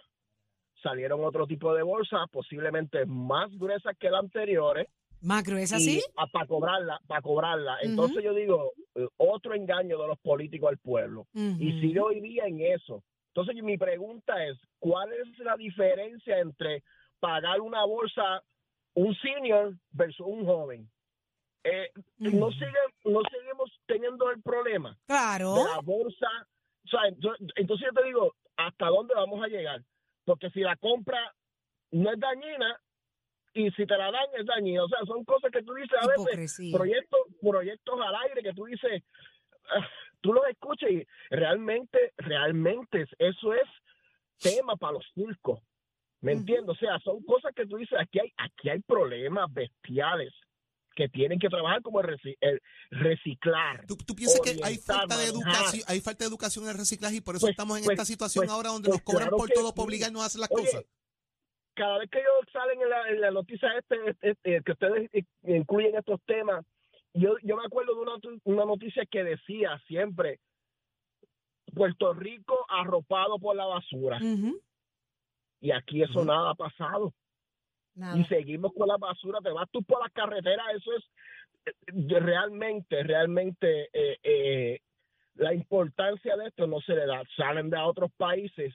salieron 0.81 1.23
otro 1.23 1.47
tipo 1.47 1.73
de 1.73 1.83
bolsas, 1.83 2.27
posiblemente 2.31 3.05
más 3.05 3.49
gruesas 3.57 3.95
que 3.99 4.09
las 4.09 4.21
anteriores, 4.21 4.87
Macro, 5.23 5.55
¿es 5.57 5.71
así? 5.71 6.01
para 6.33 6.47
cobrarla, 6.47 6.99
para 7.05 7.21
cobrarla. 7.21 7.77
Entonces 7.83 8.23
yo 8.23 8.33
digo, 8.33 8.71
eh, 8.95 9.07
otro 9.17 9.53
engaño 9.53 10.01
de 10.01 10.07
los 10.07 10.17
políticos 10.19 10.69
al 10.69 10.79
pueblo. 10.79 11.27
Y 11.35 11.79
sigue 11.79 11.99
hoy 11.99 12.21
día 12.21 12.45
en 12.47 12.59
eso. 12.61 13.03
Entonces 13.27 13.63
mi 13.63 13.77
pregunta 13.77 14.43
es, 14.45 14.57
¿cuál 14.79 15.09
es 15.13 15.37
la 15.39 15.55
diferencia 15.55 16.39
entre 16.39 16.83
pagar 17.21 17.61
una 17.61 17.85
bolsa 17.85 18.43
un 18.95 19.15
senior 19.15 19.73
versus 19.91 20.25
un 20.27 20.45
joven? 20.45 20.89
Eh, 21.63 21.91
no 22.17 22.47
Ujú. 22.47 22.51
sigue, 22.53 22.79
no 23.05 23.21
seguimos 23.31 23.71
teniendo 23.85 24.29
el 24.31 24.41
problema 24.41 24.97
Claro. 25.07 25.53
de 25.53 25.63
la 25.63 25.79
bolsa. 25.81 26.27
O 26.85 26.89
sea, 26.89 27.01
ento- 27.09 27.37
entonces 27.55 27.87
yo 27.87 28.01
te 28.01 28.07
digo, 28.07 28.35
¿hasta 28.57 28.87
dónde 28.87 29.13
vamos 29.13 29.41
a 29.43 29.47
llegar? 29.47 29.81
Porque 30.25 30.49
si 30.49 30.59
la 30.61 30.75
compra 30.75 31.33
no 31.91 32.11
es 32.11 32.19
dañina 32.19 32.79
y 33.53 33.69
si 33.71 33.85
te 33.85 33.95
la 33.97 34.11
dan 34.11 34.25
es 34.37 34.45
dañina. 34.45 34.83
O 34.83 34.87
sea, 34.89 34.99
son 35.05 35.23
cosas 35.23 35.51
que 35.51 35.61
tú 35.61 35.73
dices 35.75 35.97
a 36.01 36.07
veces, 36.07 36.61
proyectos, 36.71 37.19
proyectos 37.39 37.99
al 38.01 38.15
aire 38.15 38.41
que 38.41 38.53
tú 38.53 38.65
dices, 38.65 39.03
ah, 39.69 39.87
tú 40.21 40.33
los 40.33 40.45
escuchas 40.47 40.89
y 40.89 41.05
realmente, 41.29 42.13
realmente 42.17 43.05
eso 43.19 43.53
es 43.53 43.67
tema 44.41 44.75
para 44.77 44.93
los 44.93 45.05
circos. 45.13 45.59
¿Me 46.21 46.33
entiendes? 46.33 46.69
O 46.69 46.75
sea, 46.75 46.99
son 46.99 47.23
cosas 47.23 47.51
que 47.55 47.65
tú 47.65 47.77
dices, 47.77 47.97
aquí 47.99 48.19
hay, 48.19 48.31
aquí 48.37 48.69
hay 48.69 48.79
problemas 48.81 49.51
bestiales 49.51 50.31
que 50.95 51.09
tienen 51.09 51.39
que 51.39 51.49
trabajar 51.49 51.81
como 51.81 52.01
el, 52.01 52.07
reci- 52.07 52.37
el 52.41 52.61
reciclar. 52.91 53.85
¿Tú, 53.87 53.95
tú 54.05 54.13
piensas 54.13 54.39
que 54.41 54.59
hay 54.63 54.77
falta 54.77 55.17
de 55.17 55.25
educación, 55.25 55.83
hay 55.87 55.99
falta 56.01 56.23
de 56.25 56.29
educación 56.29 56.65
en 56.65 56.71
el 56.71 56.77
reciclaje 56.77 57.15
y 57.15 57.21
por 57.21 57.35
eso 57.35 57.45
Pues- 57.47 57.51
estamos 57.51 57.77
en 57.79 57.85
pues- 57.85 57.95
esta 57.95 58.05
situación 58.05 58.43
pues- 58.45 58.51
ahora 58.51 58.69
donde 58.69 58.89
nos 58.89 59.01
cobran 59.01 59.23
claro 59.29 59.37
por 59.37 59.47
que 59.47 59.53
todo 59.55 59.73
por 59.73 59.85
obligarnos 59.85 60.21
a 60.21 60.25
hacer 60.25 60.41
las 60.41 60.51
Oye, 60.51 60.65
cosas? 60.65 60.85
cada 61.73 61.97
vez 61.99 62.09
que 62.11 62.19
ellos 62.19 62.45
salen 62.51 62.81
en 62.81 62.89
la, 62.89 63.07
en 63.09 63.21
la 63.21 63.31
noticia 63.31 63.69
este, 63.79 63.95
este- 64.09 64.29
este, 64.31 64.61
que 64.63 64.71
ustedes 64.73 65.09
eh, 65.13 65.23
incluyen 65.43 65.95
estos 65.95 66.19
temas, 66.27 66.63
yo, 67.13 67.35
yo 67.41 67.55
me 67.57 67.65
acuerdo 67.65 67.95
de 67.95 68.01
una, 68.01 68.13
una 68.43 68.65
noticia 68.65 69.05
que 69.09 69.23
decía 69.23 69.81
siempre 69.87 70.39
Puerto 71.73 72.13
Rico 72.13 72.65
arropado 72.69 73.39
por 73.39 73.55
la 73.55 73.65
basura. 73.65 74.17
Ujú, 74.21 74.59
Y 75.61 75.71
aquí 75.71 76.03
eso 76.03 76.25
nada 76.25 76.51
ha 76.51 76.55
pasado. 76.55 77.13
Nada. 77.93 78.17
Y 78.17 78.25
seguimos 78.25 78.73
con 78.73 78.87
la 78.87 78.97
basura, 78.97 79.39
te 79.41 79.51
vas 79.51 79.69
tú 79.71 79.83
por 79.83 80.01
las 80.01 80.11
carreteras, 80.11 80.65
eso 80.75 80.91
es 80.97 81.03
eh, 81.65 82.19
realmente, 82.19 83.03
realmente 83.03 83.89
eh, 83.93 84.17
eh, 84.23 84.79
la 85.35 85.53
importancia 85.53 86.35
de 86.35 86.47
esto 86.47 86.67
no 86.67 86.79
se 86.81 86.93
le 86.93 87.05
da. 87.05 87.21
Salen 87.35 87.69
de 87.69 87.77
a 87.77 87.85
otros 87.85 88.11
países 88.17 88.73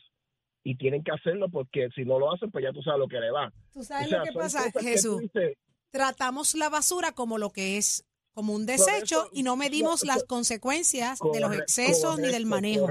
y 0.62 0.76
tienen 0.76 1.02
que 1.02 1.12
hacerlo 1.12 1.48
porque 1.48 1.88
si 1.94 2.04
no 2.04 2.18
lo 2.18 2.32
hacen, 2.32 2.50
pues 2.50 2.64
ya 2.64 2.72
tú 2.72 2.82
sabes 2.82 3.00
lo 3.00 3.08
que 3.08 3.20
le 3.20 3.30
va. 3.30 3.52
¿Tú 3.72 3.82
sabes 3.82 4.06
O 4.06 4.10
sea, 4.10 4.18
lo 4.18 4.24
que 4.24 4.32
pasa, 4.32 4.70
que 4.72 4.82
Jesús? 4.82 5.20
dices, 5.20 5.56
Tratamos 5.90 6.54
la 6.54 6.68
basura 6.68 7.12
como 7.12 7.38
lo 7.38 7.50
que 7.50 7.76
es, 7.78 8.04
como 8.34 8.52
un 8.52 8.66
desecho 8.66 9.28
y 9.32 9.42
no 9.42 9.56
medimos 9.56 10.04
las 10.04 10.24
consecuencias 10.24 11.18
de 11.32 11.40
los 11.40 11.54
excesos 11.54 12.18
ni 12.18 12.28
del 12.28 12.44
manejo. 12.46 12.88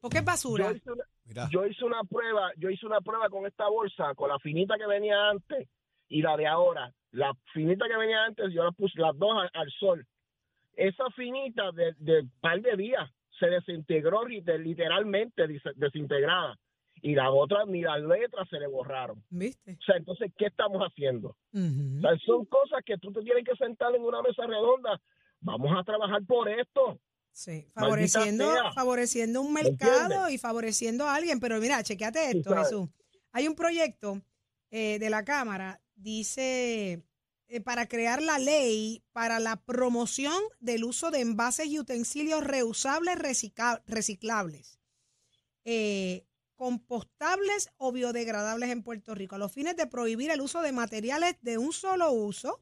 Porque 0.00 0.18
es 0.18 0.24
basura. 0.24 0.70
Yo 0.70 0.76
hice, 0.76 0.90
una, 0.90 1.04
Mira, 1.24 1.48
yo 1.50 1.66
hice 1.66 1.84
una 1.84 2.02
prueba, 2.04 2.50
yo 2.56 2.70
hice 2.70 2.86
una 2.86 3.00
prueba 3.00 3.28
con 3.28 3.46
esta 3.46 3.68
bolsa, 3.68 4.14
con 4.14 4.28
la 4.28 4.38
finita 4.38 4.76
que 4.76 4.86
venía 4.86 5.30
antes 5.30 5.68
y 6.08 6.22
la 6.22 6.36
de 6.36 6.46
ahora. 6.46 6.92
La 7.10 7.32
finita 7.52 7.86
que 7.88 7.96
venía 7.96 8.24
antes, 8.24 8.52
yo 8.52 8.64
la 8.64 8.72
puse 8.72 9.00
las 9.00 9.16
dos 9.18 9.32
al, 9.32 9.50
al 9.54 9.70
sol. 9.70 10.06
Esa 10.74 11.10
finita 11.10 11.70
de, 11.72 11.94
de 11.98 12.26
par 12.40 12.60
de 12.60 12.76
días 12.76 13.10
se 13.38 13.46
desintegró 13.46 14.24
literalmente 14.24 15.46
desintegrada. 15.74 16.56
Y 17.04 17.16
la 17.16 17.30
otra, 17.32 17.64
ni 17.66 17.82
las 17.82 18.00
letras 18.00 18.48
se 18.48 18.60
le 18.60 18.68
borraron. 18.68 19.22
¿Viste? 19.28 19.72
O 19.72 19.82
sea, 19.84 19.96
entonces, 19.96 20.32
¿qué 20.38 20.46
estamos 20.46 20.80
haciendo? 20.82 21.36
Ujú. 21.52 21.98
O 21.98 22.00
sea, 22.00 22.16
son 22.24 22.44
cosas 22.44 22.82
que 22.84 22.96
tú 22.98 23.10
te 23.12 23.22
tienes 23.22 23.44
que 23.44 23.56
sentar 23.56 23.92
en 23.94 24.02
una 24.02 24.22
mesa 24.22 24.46
redonda. 24.46 25.00
Vamos 25.40 25.72
a 25.76 25.82
trabajar 25.82 26.22
por 26.24 26.48
esto. 26.48 27.00
Sí, 27.32 27.66
favoreciendo, 27.74 28.52
favoreciendo 28.74 29.40
un 29.40 29.52
¿Me 29.52 29.62
mercado 29.64 30.28
y 30.28 30.38
favoreciendo 30.38 31.06
a 31.08 31.14
alguien. 31.14 31.40
Pero 31.40 31.58
mira, 31.60 31.82
chequeate 31.82 32.30
esto. 32.38 32.54
Jesús. 32.56 32.88
Hay 33.32 33.48
un 33.48 33.54
proyecto 33.54 34.20
eh, 34.70 34.98
de 34.98 35.10
la 35.10 35.24
Cámara, 35.24 35.80
dice, 35.94 37.02
eh, 37.48 37.60
para 37.60 37.86
crear 37.88 38.22
la 38.22 38.38
ley 38.38 39.02
para 39.12 39.40
la 39.40 39.56
promoción 39.56 40.40
del 40.60 40.84
uso 40.84 41.10
de 41.10 41.20
envases 41.20 41.66
y 41.66 41.78
utensilios 41.78 42.44
reusables 42.44 43.16
recicla- 43.16 43.82
reciclables, 43.86 44.78
eh, 45.64 46.26
compostables 46.54 47.70
o 47.76 47.92
biodegradables 47.92 48.70
en 48.70 48.82
Puerto 48.82 49.14
Rico, 49.14 49.34
a 49.34 49.38
los 49.38 49.52
fines 49.52 49.76
de 49.76 49.86
prohibir 49.86 50.30
el 50.30 50.40
uso 50.40 50.62
de 50.62 50.72
materiales 50.72 51.36
de 51.40 51.58
un 51.58 51.72
solo 51.72 52.12
uso, 52.12 52.60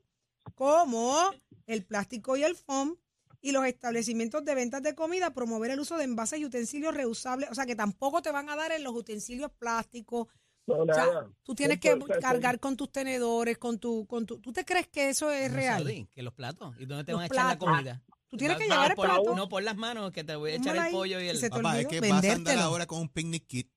como 0.55 1.31
el 1.67 1.85
plástico 1.85 2.37
y 2.37 2.45
el 2.45 2.57
foam, 2.57 2.97
y 3.43 3.53
los 3.53 3.65
establecimientos 3.65 4.45
de 4.45 4.55
ventas 4.55 4.83
de 4.83 4.95
comida 4.95 5.33
promover 5.33 5.71
el 5.71 5.81
uso 5.81 5.97
de 5.97 6.05
envases 6.05 6.39
y 6.41 6.45
utensilios 6.45 6.95
reusables, 6.95 7.51
o 7.51 7.55
sea 7.55 7.67
que 7.67 7.75
tampoco 7.77 8.21
te 8.23 8.31
van 8.31 8.49
a 8.51 8.57
dar 8.57 8.73
en 8.73 8.85
los 8.85 8.95
utensilios 8.95 9.51
plásticos. 9.59 10.29
No, 10.67 10.77
O 10.77 10.85
sea, 10.85 11.07
nada. 11.07 11.31
tú 11.43 11.55
tienes 11.55 11.81
que 11.81 11.99
cargar 12.21 12.61
con 12.61 12.77
tus 12.77 12.93
tenedores, 12.93 13.59
con 13.59 13.79
tu, 13.79 14.07
con 14.07 14.27
tu. 14.27 14.39
¿Tú 14.41 14.53
te 14.53 14.65
crees 14.65 14.87
que 14.89 15.09
eso 15.09 15.31
es 15.33 15.51
No, 15.51 15.57
real? 15.57 15.79
Saudi, 15.83 16.07
que 16.13 16.23
los 16.23 16.35
platos. 16.35 16.75
¿Y 16.79 16.85
dónde 16.87 17.05
te 17.05 17.13
Los 17.13 17.19
van 17.21 17.23
a 17.25 17.27
echar 17.27 17.47
la 17.47 17.59
comida? 17.59 18.03
Tú 18.29 18.37
tienes 18.37 18.57
que 18.59 18.69
Va- 18.69 18.75
llevar 18.75 18.91
el 18.91 18.97
por- 18.97 19.07
plato. 19.07 19.35
No 19.35 19.49
por 19.49 19.63
las 19.65 19.77
manos, 19.77 20.13
que 20.13 20.23
te 20.23 20.37
voy 20.37 20.53
a 20.53 20.55
echar 20.57 20.77
el 20.77 20.93
pollo 20.93 21.19
y 21.21 21.27
el... 21.29 21.37
se 21.39 21.51
te 21.51 21.57
papá, 21.57 21.81
es 21.81 21.87
que 21.89 22.01
vas 22.01 22.25
a 22.25 22.33
andar 22.33 22.59
ahora 22.59 22.87
con 22.87 23.01
un 23.01 23.09
picnic 23.09 23.47
kit. 23.49 23.69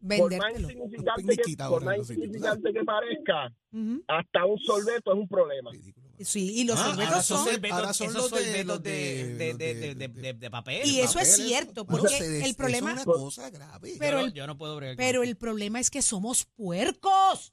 Por 0.00 0.30
más 0.36 0.52
Vendértelo. 0.52 0.70
insignificante 0.70 1.36
que, 1.36 1.56
por 1.56 1.84
más 1.84 1.96
insignificante 1.98 2.72
que 2.72 2.84
parezca, 2.84 3.54
Ujú. 3.72 4.02
hasta 4.08 4.44
un 4.46 4.58
sorbeto 4.60 5.12
es 5.12 5.18
un 5.18 5.28
problema. 5.28 5.70
Ridículo. 5.72 6.03
Sí, 6.20 6.52
y 6.60 6.64
los 6.64 6.78
Ah, 6.78 6.84
sorbetos 6.90 7.06
ahora 7.12 7.22
son. 7.22 7.36
son- 7.38 7.46
sorbetos- 7.54 7.72
ahora 7.78 7.92
son 7.94 8.06
esos 8.08 8.22
los 8.22 8.30
de- 8.30 8.44
sorbetos 8.46 8.82
de, 8.82 8.90
de- 8.90 9.24
de, 9.34 9.48
los 9.48 9.58
de, 9.58 9.74
de- 9.74 9.94
de, 9.94 10.08
de- 10.08 10.32
de 10.34 10.50
papel. 10.50 10.86
Y 10.88 11.00
eso 11.00 11.18
es 11.18 11.34
cierto, 11.36 11.84
porque 11.86 12.20
des- 12.22 12.44
el 12.44 12.54
problema- 12.54 12.90
Es 12.92 13.06
una 13.06 13.14
cosa 13.16 13.50
grave. 13.50 13.96
Pero 13.98 14.18
yo, 14.18 14.24
el- 14.26 14.30
no, 14.30 14.34
yo 14.34 14.46
no 14.46 14.58
puedo 14.58 14.76
bregar 14.76 14.96
con 14.96 15.04
Pero 15.04 15.22
eso. 15.22 15.30
el 15.30 15.36
problema 15.36 15.80
es 15.80 15.90
que 15.90 16.02
somos 16.02 16.44
puercos. 16.44 17.52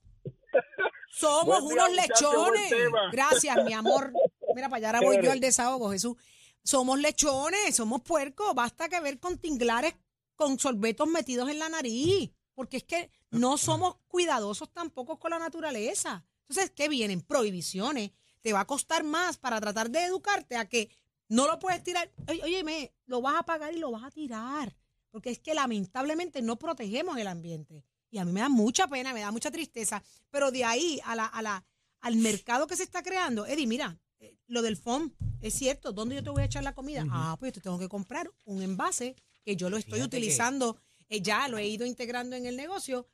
Somos 1.14 1.60
día, 1.60 1.68
unos 1.68 1.92
lechones. 1.92 2.72
Gracias, 3.12 3.58
mi 3.66 3.74
amor. 3.74 4.14
Mira, 4.56 4.70
para 4.70 4.78
allá 4.78 4.88
ahora 4.90 5.02
voy 5.02 5.24
yo 5.24 5.32
al 5.32 5.40
desahogo, 5.40 5.92
Jesús. 5.92 6.16
Somos 6.64 7.00
lechones, 7.00 7.76
somos 7.76 8.02
puercos. 8.02 8.54
Basta 8.54 8.88
que 8.90 9.00
ver 9.00 9.20
con 9.20 9.38
tinglares 9.38 9.94
con 10.36 10.58
sorbetos 10.60 11.08
metidos 11.08 11.50
en 11.50 11.60
la 11.60 11.70
nariz. 11.70 12.32
Porque 12.54 12.78
es 12.78 12.84
que 12.84 13.10
no 13.32 13.58
somos 13.58 13.98
cuidadosos 14.08 14.72
tampoco 14.72 15.20
con 15.20 15.32
la 15.32 15.40
naturaleza. 15.40 16.24
Entonces, 16.48 16.72
¿qué 16.76 16.90
vienen? 16.90 17.22
Prohibiciones. 17.22 18.12
Te 18.42 18.54
va 18.54 18.62
a 18.62 18.68
costar 18.68 19.04
más 19.04 19.38
para 19.38 19.60
tratar 19.62 19.90
de 19.90 20.04
educarte 20.06 20.56
a 20.58 20.68
que 20.68 20.90
no 21.30 21.48
lo 21.48 21.60
puedes 21.60 21.84
tirar. 21.84 22.12
Oye, 22.28 22.42
óyeme, 22.44 22.94
lo 23.06 23.22
vas 23.22 23.36
a 23.40 23.44
pagar 23.44 23.74
y 23.74 23.78
lo 23.80 23.92
vas 23.92 24.04
a 24.04 24.12
tirar. 24.12 24.76
Porque 25.10 25.30
es 25.30 25.40
que 25.40 25.54
lamentablemente 25.54 26.42
no 26.42 26.58
protegemos 26.58 27.18
el 27.18 27.28
ambiente. 27.28 27.84
Y 28.10 28.18
a 28.18 28.26
mí 28.26 28.32
me 28.32 28.42
da 28.42 28.50
mucha 28.50 28.88
pena, 28.88 29.14
me 29.14 29.22
da 29.22 29.32
mucha 29.32 29.52
tristeza. 29.52 30.04
Pero 30.30 30.52
de 30.52 30.64
ahí 30.66 31.00
a 31.06 31.16
la, 31.16 31.26
a 31.26 31.42
la, 31.42 31.64
al 32.02 32.16
mercado 32.18 32.68
que 32.68 32.76
se 32.76 32.84
está 32.84 33.04
creando, 33.04 33.46
Eddie, 33.46 33.68
mira, 33.68 33.98
eh, 34.20 34.36
lo 34.48 34.62
del 34.62 34.76
FOM, 34.78 35.12
es 35.40 35.54
cierto, 35.54 35.92
¿dónde 35.92 36.16
yo 36.16 36.24
te 36.24 36.30
voy 36.30 36.42
a 36.42 36.46
echar 36.46 36.64
la 36.64 36.74
comida? 36.74 37.06
Ah, 37.10 37.36
pues 37.40 37.50
yo 37.52 37.54
te 37.56 37.62
tengo 37.62 37.80
que 37.80 37.88
comprar 37.90 38.30
un 38.46 38.62
envase 38.62 39.16
que 39.44 39.56
yo 39.56 39.70
lo 39.70 39.78
estoy 39.78 40.00
Fíjate 40.00 40.10
que- 40.12 40.18
utilizando, 40.18 40.78
eh, 41.10 41.22
ya 41.22 41.48
lo 41.48 41.58
he 41.58 41.68
ido 41.68 41.86
integrando 41.86 42.36
en 42.36 42.46
el 42.46 42.56
negocio, 42.58 43.08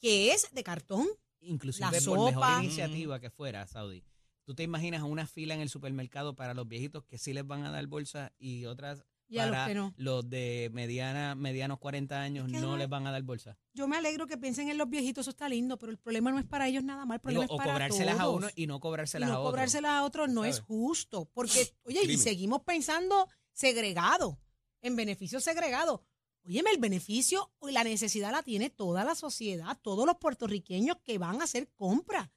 que 0.00 0.32
es 0.32 0.48
de 0.52 0.62
cartón. 0.64 1.06
Inclusive 1.40 1.84
la 1.86 1.90
por 1.90 2.00
sopa. 2.00 2.24
mejor 2.30 2.64
iniciativa 2.64 3.20
que 3.20 3.30
fuera, 3.30 3.66
Saudi. 3.66 4.02
¿Tú 4.44 4.54
te 4.54 4.62
imaginas 4.62 5.02
una 5.02 5.26
fila 5.26 5.54
en 5.54 5.60
el 5.60 5.68
supermercado 5.70 6.34
para 6.36 6.54
los 6.54 6.68
viejitos 6.68 7.04
que 7.04 7.18
sí 7.18 7.32
les 7.32 7.46
van 7.46 7.64
a 7.64 7.70
dar 7.70 7.86
bolsa 7.86 8.32
y 8.38 8.66
otras 8.66 9.04
Y 9.26 9.38
a 9.38 9.46
los 9.46 9.54
para 9.54 9.66
que 9.68 9.74
no. 9.74 9.94
los 9.96 10.28
de 10.28 10.68
mediana, 10.72 11.34
medianos 11.34 11.78
40 11.78 12.20
años 12.20 12.46
Es 12.46 12.52
que 12.52 12.60
no 12.60 12.68
no 12.72 12.76
les 12.76 12.84
es- 12.84 12.90
van 12.90 13.06
a 13.06 13.10
dar 13.12 13.22
bolsa? 13.22 13.56
Yo 13.72 13.88
me 13.88 13.96
alegro 13.96 14.26
que 14.26 14.36
piensen 14.36 14.68
en 14.68 14.76
los 14.76 14.88
viejitos, 14.90 15.22
eso 15.22 15.30
está 15.30 15.48
lindo, 15.48 15.78
pero 15.78 15.90
el 15.90 15.98
problema 15.98 16.30
no 16.30 16.38
es 16.38 16.44
para 16.44 16.68
ellos 16.68 16.84
nada 16.84 17.06
más, 17.06 17.16
el 17.24 17.30
Digo, 17.30 17.40
problema 17.40 17.54
o 17.54 17.56
para 17.56 17.72
cobrárselas 17.72 18.20
a 18.20 18.28
uno 18.28 18.48
y 18.54 18.66
no 18.66 18.76
Y 18.76 18.80
cobrárselas 18.80 19.30
a 19.30 19.32
no 19.32 19.38
otro. 19.40 19.50
cobrárselas 19.50 19.90
a 19.92 20.04
otros 20.04 20.28
no 20.28 20.44
es 20.44 20.60
justo, 20.60 21.24
porque, 21.32 21.72
oye, 21.84 22.04
y 22.04 22.18
seguimos 22.18 22.62
pensando 22.62 23.26
segregado, 23.52 24.38
en 24.82 24.94
beneficio 24.96 25.40
segregado. 25.40 26.04
Óyeme, 26.46 26.70
el 26.70 26.78
beneficio 26.78 27.50
y 27.66 27.72
la 27.72 27.82
necesidad 27.84 28.30
la 28.30 28.42
tiene 28.42 28.68
toda 28.68 29.02
la 29.04 29.14
sociedad, 29.14 29.78
todos 29.80 30.04
los 30.04 30.16
puertorriqueños 30.18 30.98
que 31.02 31.16
van 31.16 31.40
a 31.40 31.44
hacer 31.44 31.70
compras. 31.74 32.28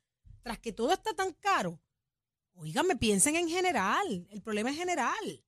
Tras 0.41 0.57
que 0.59 0.71
todo 0.71 0.93
está 0.93 1.13
tan 1.13 1.33
caro, 1.33 1.81
oíganme, 2.57 2.95
piensen 2.95 3.35
en 3.35 3.49
general, 3.49 4.27
el 4.29 4.41
problema 4.41 4.69
es 4.71 4.77
general. 4.77 5.43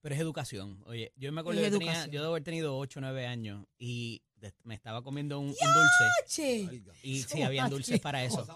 Pero 0.00 0.14
es 0.14 0.20
educación. 0.20 0.82
Oye, 0.86 1.12
yo 1.16 1.32
me 1.32 1.40
acuerdo 1.40 1.60
que 1.62 1.70
tenía, 1.70 2.06
yo 2.06 2.20
debo 2.20 2.32
haber 2.32 2.44
tenido 2.44 2.78
8 2.78 3.00
o 3.00 3.02
9 3.02 3.26
años 3.26 3.66
y 3.78 4.22
me 4.62 4.74
estaba 4.74 5.02
comiendo 5.02 5.40
un, 5.40 5.48
un 5.48 5.54
dulce 5.54 6.86
y 7.02 7.22
sí, 7.22 7.42
habían 7.42 7.68
dulces 7.70 8.00
para 8.00 8.22
eso. 8.24 8.46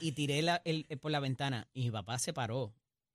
Y 0.00 0.12
tiré 0.12 0.42
la- 0.42 0.62
el, 0.64 0.86
el- 0.88 0.98
por 0.98 1.10
la 1.10 1.18
ventana 1.20 1.68
y 1.72 1.82
mi 1.84 1.90
papá 1.90 2.18
se 2.18 2.32
paró 2.32 2.72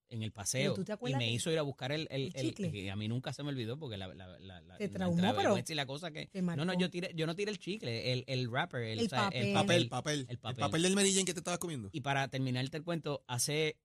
en 0.09 0.23
el 0.23 0.31
paseo 0.31 0.73
tú 0.73 0.85
te 0.85 0.93
y 1.05 1.15
me 1.15 1.29
hizo 1.31 1.51
ir 1.51 1.59
a 1.59 1.61
buscar 1.63 1.91
el, 1.91 2.07
el, 2.11 2.27
el 2.27 2.31
el- 2.33 2.41
chicle? 2.41 2.71
que 2.71 2.89
a 2.89 2.95
mí 2.95 3.09
nunca 3.09 3.33
se 3.33 3.43
me 3.43 3.49
olvidó 3.49 3.77
porque 3.77 3.97
la, 3.97 4.07
la, 4.13 4.39
la, 4.39 4.61
la- 4.61 4.77
Te 4.77 4.87
traumó, 4.87 5.17
pero 5.35 5.57
y 5.57 5.73
la 5.73 5.85
cosa 5.85 6.11
que 6.11 6.29
no 6.33 6.63
no 6.63 6.73
yo 6.73 6.89
tiré 6.89 7.11
yo 7.13 7.25
no 7.27 7.35
tiré 7.35 7.51
el 7.51 7.59
chicle 7.59 8.13
el, 8.13 8.23
el 8.27 8.47
wrapper 8.49 8.83
el, 8.83 8.99
El 8.99 9.05
o 9.05 9.09
sea, 9.09 9.23
papel. 9.25 9.53
Papel, 9.53 9.89
papel. 9.89 10.19
el 10.21 10.27
El 10.29 10.37
papel. 10.39 10.59
papel 10.61 10.81
del 10.81 10.95
merillén 10.95 11.25
que 11.25 11.33
te 11.33 11.39
estabas 11.41 11.59
comiendo. 11.59 11.89
y 11.91 12.01
para 12.01 12.27
terminarte 12.29 12.77
el 12.77 12.83
cuento 12.83 13.23
hace 13.27 13.77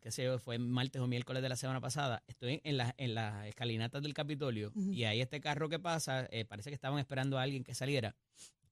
qué 0.00 0.10
sé 0.10 0.24
yo, 0.24 0.38
fue 0.38 0.58
martes 0.58 1.00
o 1.00 1.06
miércoles 1.06 1.42
de 1.42 1.48
la 1.48 1.56
semana 1.56 1.80
pasada, 1.80 2.22
estoy 2.26 2.60
en 2.64 2.76
las 2.76 2.92
en 2.98 3.14
las 3.14 3.46
escalinatas 3.46 4.02
del 4.02 4.14
Capitolio 4.14 4.72
y 4.92 5.04
hay 5.04 5.20
este 5.20 5.40
carro 5.40 5.68
que 5.68 5.78
pasa, 5.78 6.26
eh, 6.30 6.44
parece 6.44 6.70
que 6.70 6.74
estaban 6.74 6.98
esperando 6.98 7.38
a 7.38 7.42
alguien 7.42 7.62
que 7.64 7.74
saliera 7.74 8.14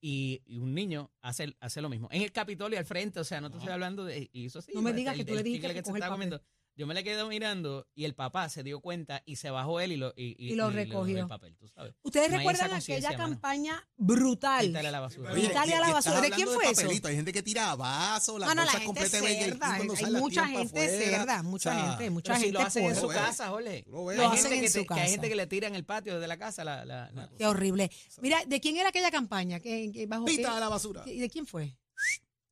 y, 0.01 0.41
y 0.45 0.59
un 0.59 0.75
niño 0.75 1.09
hace, 1.21 1.55
hace 1.59 1.81
lo 1.81 1.89
mismo. 1.89 2.07
En 2.11 2.21
el 2.21 2.31
Capitolio 2.31 2.77
al 2.77 2.85
frente, 2.85 3.19
o 3.19 3.23
sea, 3.23 3.41
no 3.41 3.49
te 3.49 3.57
estoy 3.57 3.71
hablando 3.73 4.05
de... 4.05 4.29
Y 4.33 4.45
eso 4.47 4.61
sí, 4.61 4.71
No 4.75 4.81
me 4.81 4.91
pues, 4.91 4.97
digas 4.97 5.13
el- 5.13 5.19
que 5.19 5.25
tú 5.25 5.35
le 5.35 5.41
dijiste 5.41 5.67
chicle 5.67 5.81
que 5.81 5.85
se 5.85 5.91
papel. 5.93 6.09
comiendo. 6.09 6.41
Yo 6.77 6.85
me 6.87 6.93
le 6.93 7.05
quedé 7.05 7.23
mirando 7.23 7.87
y 7.95 8.03
el 8.03 8.15
papá 8.15 8.49
se 8.49 8.61
dio 8.61 8.81
cuenta 8.81 9.23
y 9.25 9.37
se 9.37 9.49
bajó 9.49 9.79
él 9.79 9.93
y 9.93 9.95
lo, 9.95 10.13
y, 10.17 10.35
Y 10.37 10.55
lo 10.55 10.69
recogió. 10.69 11.19
el 11.21 11.27
papel, 11.27 11.55
tú 11.55 11.69
sabes. 11.69 11.93
¿Ustedes 12.03 12.29
No 12.29 12.37
recuerdan 12.37 12.73
aquella 12.73 13.11
mano. 13.11 13.23
campaña 13.23 13.87
brutal? 13.95 14.65
Quítale 14.67 14.91
la 14.91 14.99
basura. 14.99 15.31
Oye, 15.31 15.45
Italia 15.45 15.77
a 15.77 15.79
la 15.79 15.87
y- 15.87 15.89
y 15.91 15.93
basura. 15.93 16.19
¿De 16.21 16.31
quién 16.31 16.47
fue 16.49 16.69
eso? 16.69 16.89
Hay 17.07 17.15
gente 17.15 17.31
que 17.31 17.41
tira 17.41 17.73
vasos, 17.75 18.39
las 18.39 18.49
No, 18.49 18.55
no, 18.55 18.65
la 18.65 18.71
gente 18.71 19.09
cuando 19.57 19.93
Hay 19.93 20.11
mucha 20.11 20.47
gente 20.47 20.89
cerda, 20.89 21.43
mucha 21.43 21.69
O 21.71 21.73
sea, 21.73 21.89
gente, 21.91 22.09
mucha 22.09 22.33
Pero 22.33 22.39
si 22.39 22.45
gente 22.47 22.59
lo 22.59 22.65
hacen 22.65 22.85
en 22.85 22.95
su 22.97 23.07
casa, 23.07 23.47
Jorge. 23.49 23.85
Lo 23.87 24.09
hacen 24.09 24.51
gente 24.51 24.55
en 24.55 24.61
que 24.61 24.69
su 24.69 24.73
que 24.73 24.93
hay 24.95 24.99
casa. 24.99 25.11
gente 25.11 25.29
que 25.29 25.35
le 25.35 25.47
tira 25.47 25.67
en 25.69 25.75
el 25.75 25.85
patio 25.85 26.19
de 26.19 26.27
la 26.27 26.37
casa 26.37 26.65
la, 26.65 26.83
la, 26.83 27.09
la- 27.13 27.29
Qué 27.37 27.45
horrible. 27.47 27.89
Mira, 28.21 28.43
¿de 28.45 28.59
quién 28.59 28.75
era 28.75 28.89
aquella 28.89 29.11
campaña? 29.11 29.61
¿Qué, 29.61 29.91
qué- 29.93 30.07
bajo 30.07 30.25
qué- 30.25 30.35
Pita 30.35 30.57
a 30.57 30.59
la 30.59 30.67
basura. 30.67 31.03
qué- 31.05 31.21
¿De 31.21 31.29
quién 31.29 31.45
fue? 31.45 31.77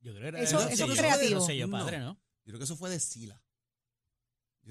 Yo 0.00 0.12
creo 0.12 0.22
que 0.22 0.28
era 0.28 0.40
Eso- 0.40 0.60
el 0.66 0.72
eso 0.72 0.86
sello- 0.86 0.96
creativo. 0.96 1.46
Yo 1.48 1.68
creo 2.46 2.58
que 2.58 2.64
eso 2.64 2.76
fue 2.76 2.88
de 2.88 3.00
Sila. 3.00 3.40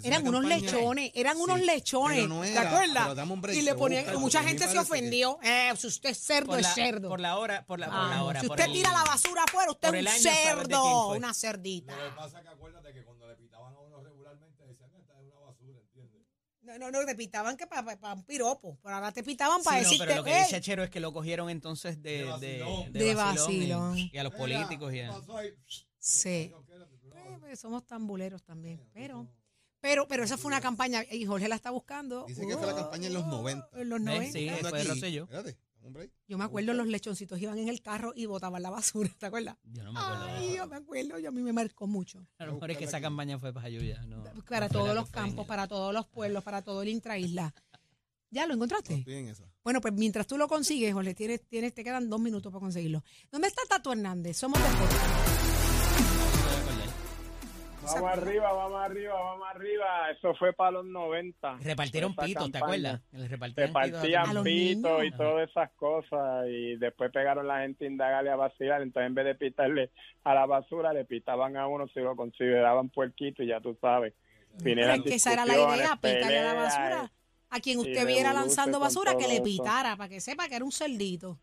Eran 0.02 0.28
unos 0.28 0.42
campaña- 0.42 0.62
lechones, 0.72 1.12
eran 1.14 1.38
unos 1.38 1.60
Sí, 1.60 1.66
lechones. 1.66 2.18
pero 2.18 2.28
no 2.30 2.42
¿Te 2.42 2.52
era, 2.52 2.62
acuerdas? 2.62 3.04
pero 3.04 3.16
dame 3.16 3.34
un 3.34 3.42
break, 3.42 3.56
y 3.56 3.60
te 3.60 3.66
le 3.66 3.72
voy 3.74 3.78
a 3.78 3.84
ponían, 3.84 4.04
buscar, 4.06 4.20
mucha 4.20 4.24
porque 4.24 4.38
a 4.38 4.42
mí 4.42 4.48
gente 4.50 4.64
se 4.64 4.74
parece 4.76 4.92
que- 4.92 4.98
ofendió. 4.98 5.40
Eh, 5.44 5.74
si 5.78 5.88
usted 5.88 6.10
es 6.10 6.18
cerdo, 6.18 6.48
Por 6.48 6.60
es 6.60 6.64
la, 6.64 6.74
cerdo. 6.74 7.10
por 7.10 7.20
la 7.20 7.38
hora, 7.38 7.66
por 7.66 7.80
la, 7.80 7.86
por 7.88 7.96
Ah, 7.96 8.10
la 8.10 8.24
hora. 8.24 8.42
si 8.42 8.48
por 8.48 8.56
usted 8.58 8.70
el- 8.70 8.74
tira 8.74 8.92
la 8.92 9.04
basura 9.04 9.44
afuera, 9.44 9.72
usted 9.72 9.88
por 9.90 9.96
es 9.98 10.02
un 10.02 10.08
año, 10.08 10.20
sabes 10.22 10.36
de 10.38 10.42
quién 10.54 10.68
cerdo, 10.72 11.08
fue. 11.10 11.18
una 11.18 11.34
cerdita. 11.34 11.96
Lo 11.96 12.04
que 12.10 12.16
pasa 12.16 12.38
es 12.40 12.44
que 12.44 12.50
acuérdate 12.50 12.94
que 12.94 13.04
cuando 13.04 13.28
le 13.28 13.36
pitaban 13.36 13.74
a 13.76 13.80
uno 13.80 14.02
regularmente 14.02 14.64
decían 14.66 14.90
que 14.92 14.98
esta 15.00 15.14
es 15.14 15.20
una 15.26 15.40
basura, 15.40 15.80
¿entiendes? 15.80 16.22
No, 16.64 16.78
no, 16.80 16.90
no, 16.92 17.06
te 17.06 17.16
pitaban 17.16 17.56
que 17.58 17.68
para 17.68 18.14
un 18.14 18.24
piropo, 18.26 18.80
pero 18.82 18.96
ahora 18.96 19.12
te 19.12 19.22
pitaban 19.24 19.60
Sí, 19.60 19.66
para 19.66 19.78
no, 19.78 19.84
decirte, 19.84 20.06
pero 20.06 20.18
lo 20.18 20.24
que 20.24 20.36
"Ey". 20.38 20.44
dice 20.44 20.62
Chero 20.62 20.84
es 20.84 20.90
que 20.90 21.00
lo 21.02 21.14
cogieron 21.14 21.50
entonces 21.52 22.02
de, 22.02 22.12
De 22.12 22.18
de, 22.18 22.26
vacilón. 22.64 22.94
De 22.94 23.16
vacilón. 23.16 23.98
Y, 24.00 24.12
y 24.12 24.18
a 24.18 24.24
los 24.24 24.34
políticos 24.34 24.92
y 24.94 25.02
a- 25.02 25.08
¿Qué 25.10 25.14
pasó 25.20 25.38
ahí? 25.38 25.50
Sí. 26.00 26.50
No, 26.52 26.66
quédate, 26.66 26.98
tú 26.98 27.10
no. 27.10 27.16
Eh, 27.16 27.38
pues, 27.40 27.60
somos 27.60 27.86
tan 27.86 28.08
buleros 28.08 28.44
también, 28.44 28.82
pero... 28.94 29.28
Pero, 29.84 30.08
pero 30.08 30.24
esa 30.24 30.38
fue 30.38 30.48
una 30.48 30.62
campaña, 30.62 31.04
y 31.12 31.26
Jorge 31.26 31.50
la 31.50 31.56
está 31.56 31.70
buscando. 31.70 32.24
Dice 32.26 32.48
que 32.48 32.56
fue 32.56 32.68
la 32.68 32.74
campaña 32.76 33.08
en 33.08 33.14
los 33.16 33.28
90. 33.28 33.70
En 33.74 33.90
los 33.90 34.00
¿Ves? 34.02 34.34
90. 34.34 34.40
Sí, 34.40 34.48
aquí. 34.50 34.88
Rosselló. 34.88 35.24
Espérate, 35.24 35.58
un 35.82 35.92
break. 35.92 36.10
Yo 36.26 36.38
me 36.38 36.46
acuerdo 36.46 36.74
los 36.74 36.88
lechoncitos 36.88 37.38
iban 37.42 37.58
en 37.60 37.68
el 37.68 37.82
carro 37.82 38.14
y 38.16 38.26
botaban 38.26 38.64
la 38.64 38.70
basura, 38.70 39.10
¿te 39.20 39.26
acuerdas? 39.26 39.58
Yo 39.66 39.84
no 39.84 39.92
me 39.92 40.00
acuerdo. 40.00 40.24
de 40.24 40.32
Ay, 40.32 40.46
eso. 40.48 40.56
yo 40.56 40.68
me 40.68 40.76
acuerdo, 40.78 41.20
yo 41.20 41.28
a 41.28 41.32
mí 41.34 41.42
me 41.42 41.52
marcó 41.52 41.86
mucho. 41.86 42.26
A 42.38 42.46
lo 42.46 42.54
mejor 42.54 42.72
es 42.72 42.78
que 42.78 42.86
esa 42.86 43.02
campaña 43.02 43.38
fue 43.38 43.52
para 43.52 43.68
Ayuya. 43.68 44.02
No, 44.04 44.24
Para 44.48 44.68
no 44.68 44.72
todos 44.72 44.96
los 44.96 45.10
campos, 45.10 45.46
para 45.46 45.68
todos 45.68 45.94
los 45.94 46.08
pueblos, 46.08 46.46
para 46.46 46.62
todo 46.62 46.82
el 46.82 46.88
intraisla. 46.88 47.54
¿Ya 48.32 48.48
lo 48.48 48.54
encontraste? 48.54 48.96
estoy 48.96 49.16
en 49.16 49.28
esa. 49.28 49.44
Bueno, 49.66 49.82
pues 49.82 49.94
mientras 49.94 50.26
tú 50.28 50.38
lo 50.38 50.48
consigues, 50.48 50.94
Jorge, 50.94 51.14
tienes, 51.14 51.42
tienes, 51.50 51.74
te 51.74 51.84
quedan 51.84 52.10
dos 52.10 52.22
minutos 52.22 52.54
para 52.54 52.62
conseguirlo. 52.62 53.04
¿Dónde 53.30 53.50
está 53.50 53.64
Tato 53.68 53.92
Hernández? 53.92 54.38
Somos 54.38 54.60
deportes. 54.60 55.63
Vamos 57.86 58.12
arriba, 58.12 58.54
vamos 58.54 58.82
arriba, 58.82 59.14
vamos 59.14 59.48
arriba. 59.50 60.12
Eso 60.12 60.34
fue 60.36 60.54
para 60.54 60.72
los 60.72 60.86
90. 60.86 61.58
Repartieron 61.62 62.16
pitos, 62.16 62.52
¿te 62.52 62.58
acuerdas? 62.58 63.02
Les 63.12 63.30
repartían 63.30 64.44
pitos 64.44 65.06
y 65.06 65.12
todas 65.12 65.50
esas 65.50 65.72
cosas. 65.72 66.48
Y 66.50 66.78
después 66.78 67.12
pegaron 67.12 67.48
la 67.48 67.62
gente 67.62 67.86
a 67.86 67.90
indagarle 67.90 68.32
a 68.32 68.36
vacilar. 68.36 68.82
Entonces, 68.82 69.08
en 69.08 69.16
vez 69.16 69.26
de 69.26 69.36
pitarle 69.36 69.92
a 70.24 70.34
la 70.34 70.46
basura, 70.46 70.94
le 70.94 71.06
pitaban 71.06 71.58
a 71.58 71.68
uno 71.68 71.88
si 71.90 72.00
lo 72.00 72.16
consideraban 72.16 72.90
puerquito. 72.90 73.44
Y 73.44 73.48
ya 73.48 73.60
tú 73.60 73.78
sabes. 73.82 74.14
Es 74.64 75.02
que 75.04 75.16
esa 75.16 75.34
era 75.34 75.46
la 75.46 75.56
idea, 75.56 75.96
pitarle 75.96 76.40
a 76.40 76.44
la 76.44 76.54
basura. 76.54 77.12
A 77.50 77.60
quien 77.60 77.80
usted 77.80 78.08
viera 78.08 78.34
lanzando 78.34 78.80
basura, 78.80 79.16
que 79.16 79.28
le 79.28 79.36
eso. 79.36 79.44
pitara, 79.44 79.96
para 79.96 80.10
que 80.10 80.20
sepa 80.20 80.48
que 80.48 80.56
era 80.56 80.66
un 80.66 80.72
cerdito. 80.72 81.38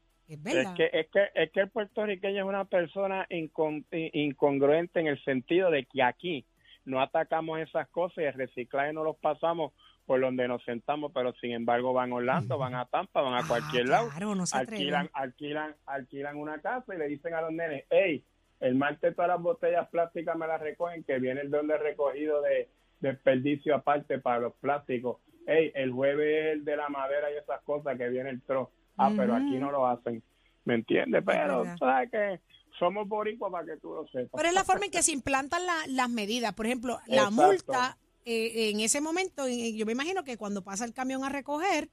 Es 0.60 0.68
que, 0.76 0.90
es, 0.92 1.08
que, 1.10 1.28
es 1.34 1.50
que 1.52 1.60
el 1.60 1.70
puertorriqueño 1.70 2.38
es 2.42 2.48
una 2.48 2.64
persona 2.64 3.26
incon- 3.30 3.84
in- 3.92 4.10
incongruente 4.12 5.00
en 5.00 5.06
el 5.08 5.22
sentido 5.24 5.70
de 5.70 5.84
que 5.86 6.02
aquí 6.02 6.44
no 6.84 7.00
atacamos 7.00 7.58
esas 7.60 7.88
cosas 7.88 8.18
y 8.18 8.22
el 8.24 8.34
reciclaje 8.34 8.92
no 8.92 9.04
los 9.04 9.16
pasamos 9.16 9.72
por 10.06 10.20
donde 10.20 10.48
nos 10.48 10.62
sentamos, 10.64 11.12
pero 11.14 11.32
sin 11.34 11.52
embargo 11.52 11.92
van 11.92 12.10
a 12.12 12.16
Orlando, 12.16 12.58
van 12.58 12.74
a 12.74 12.86
Tampa, 12.86 13.20
van 13.20 13.34
a 13.34 13.38
Ah, 13.40 13.44
cualquier 13.46 13.88
lado, 13.88 14.08
no 14.34 14.46
se 14.46 14.56
alquilan, 14.58 15.10
alquilan, 15.12 15.76
alquilan 15.86 16.36
una 16.36 16.60
casa 16.60 16.94
y 16.94 16.98
le 16.98 17.06
dicen 17.08 17.34
a 17.34 17.42
los 17.42 17.52
nenes, 17.52 17.84
hey, 17.90 18.24
el 18.60 18.74
martes 18.74 19.14
todas 19.14 19.28
las 19.28 19.40
botellas 19.40 19.88
plásticas 19.88 20.36
me 20.36 20.46
las 20.46 20.60
recogen, 20.60 21.04
que 21.04 21.18
viene 21.18 21.42
el 21.42 21.50
don 21.50 21.66
de 21.68 21.78
recogido 21.78 22.42
de 22.42 22.68
desperdicio 23.00 23.74
aparte 23.74 24.18
para 24.18 24.40
los 24.40 24.54
plásticos. 24.54 25.18
Hey, 25.46 25.72
el 25.74 25.90
jueves 25.92 26.52
el 26.54 26.64
de 26.64 26.76
la 26.76 26.88
madera 26.88 27.30
y 27.32 27.36
esas 27.36 27.60
cosas 27.62 27.96
que 27.96 28.08
viene 28.08 28.30
el 28.30 28.42
tro. 28.42 28.70
Ah, 29.00 29.12
pero 29.16 29.34
aquí 29.34 29.56
no 29.58 29.70
lo 29.70 29.86
hacen. 29.86 30.22
¿Me 30.64 30.74
entiendes? 30.74 31.22
Pero 31.24 31.64
sabes 31.78 32.10
que 32.10 32.40
somos 32.78 33.08
boricuas 33.08 33.50
para 33.50 33.64
que 33.64 33.76
tú 33.80 33.94
lo 33.94 34.06
sepas. 34.08 34.30
Pero 34.34 34.48
es 34.48 34.54
la 34.54 34.64
forma 34.64 34.84
en 34.86 34.90
que 34.90 35.02
se 35.02 35.12
implantan 35.12 35.64
la- 35.64 35.86
las 35.88 36.10
medidas. 36.10 36.52
Por 36.54 36.66
ejemplo, 36.66 36.98
la 37.06 37.22
Exacto. 37.24 37.32
multa, 37.46 37.98
eh, 38.24 38.70
en 38.70 38.80
ese 38.80 39.00
momento, 39.00 39.48
yo 39.48 39.86
me 39.86 39.92
imagino 39.92 40.22
que 40.22 40.36
cuando 40.36 40.62
pasa 40.62 40.84
el 40.84 40.92
camión 40.92 41.24
a 41.24 41.30
recoger, 41.30 41.88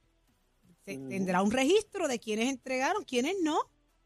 se- 0.84 0.98
tendrá 0.98 1.42
un 1.42 1.50
registro 1.50 2.08
de 2.08 2.18
quienes 2.18 2.48
entregaron, 2.50 3.04
quienes 3.04 3.36
no. 3.42 3.58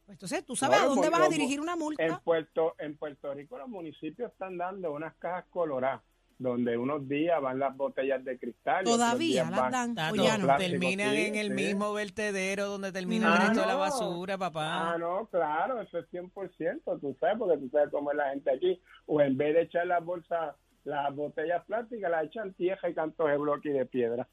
Pues 0.06 0.16
entonces 0.16 0.44
tú 0.44 0.56
sabes 0.56 0.80
a 0.80 0.84
dónde 0.86 1.10
vas 1.10 1.22
a 1.22 1.28
dirigir 1.28 1.60
una 1.60 1.72
En 1.74 1.78
multa. 1.78 2.20
Puerto, 2.24 2.74
en 2.78 2.96
Puerto 2.96 3.32
Rico 3.34 3.58
los 3.58 3.68
municipios 3.68 4.30
están 4.32 4.58
dando 4.58 4.92
unas 4.92 5.14
cajas 5.16 5.44
coloradas 5.50 6.02
donde 6.42 6.76
unos 6.76 7.08
días 7.08 7.40
van 7.40 7.58
las 7.58 7.76
botellas 7.76 8.24
de 8.24 8.38
cristal. 8.38 8.84
Todavía 8.84 9.44
las 9.44 9.60
van- 9.60 9.72
dan. 9.72 9.94
Tato, 9.94 10.20
o 10.20 10.24
ya 10.24 10.38
no. 10.38 10.56
terminan 10.56 11.14
sí, 11.14 11.26
en 11.26 11.34
el 11.36 11.48
sí. 11.48 11.52
mismo 11.54 11.92
vertedero 11.92 12.66
donde 12.66 12.92
termina 12.92 13.32
Ah, 13.32 13.34
el 13.36 13.42
resto 13.48 13.60
de 13.60 13.66
la 13.66 13.74
basura, 13.76 14.36
papá. 14.38 14.92
Ah, 14.92 14.98
no, 14.98 15.26
claro, 15.30 15.80
eso 15.80 15.98
es 15.98 16.06
100%, 16.10 16.98
tú 17.00 17.16
sabes, 17.20 17.38
porque 17.38 17.58
tú 17.58 17.68
sabes 17.70 17.90
cómo 17.90 18.10
es 18.10 18.16
la 18.16 18.30
gente 18.30 18.50
aquí. 18.54 18.80
O 19.06 19.20
en 19.20 19.36
vez 19.36 19.54
de 19.54 19.62
echar 19.62 19.86
las 19.86 20.04
bolsas, 20.04 20.54
las 20.84 21.14
botellas 21.14 21.64
plásticas, 21.64 22.10
las 22.10 22.24
echan 22.24 22.52
tierra 22.54 22.88
y 22.90 22.94
cantos 22.94 23.28
de 23.28 23.36
bloque 23.36 23.68
y 23.70 23.72
de 23.72 23.86
piedra. 23.86 24.26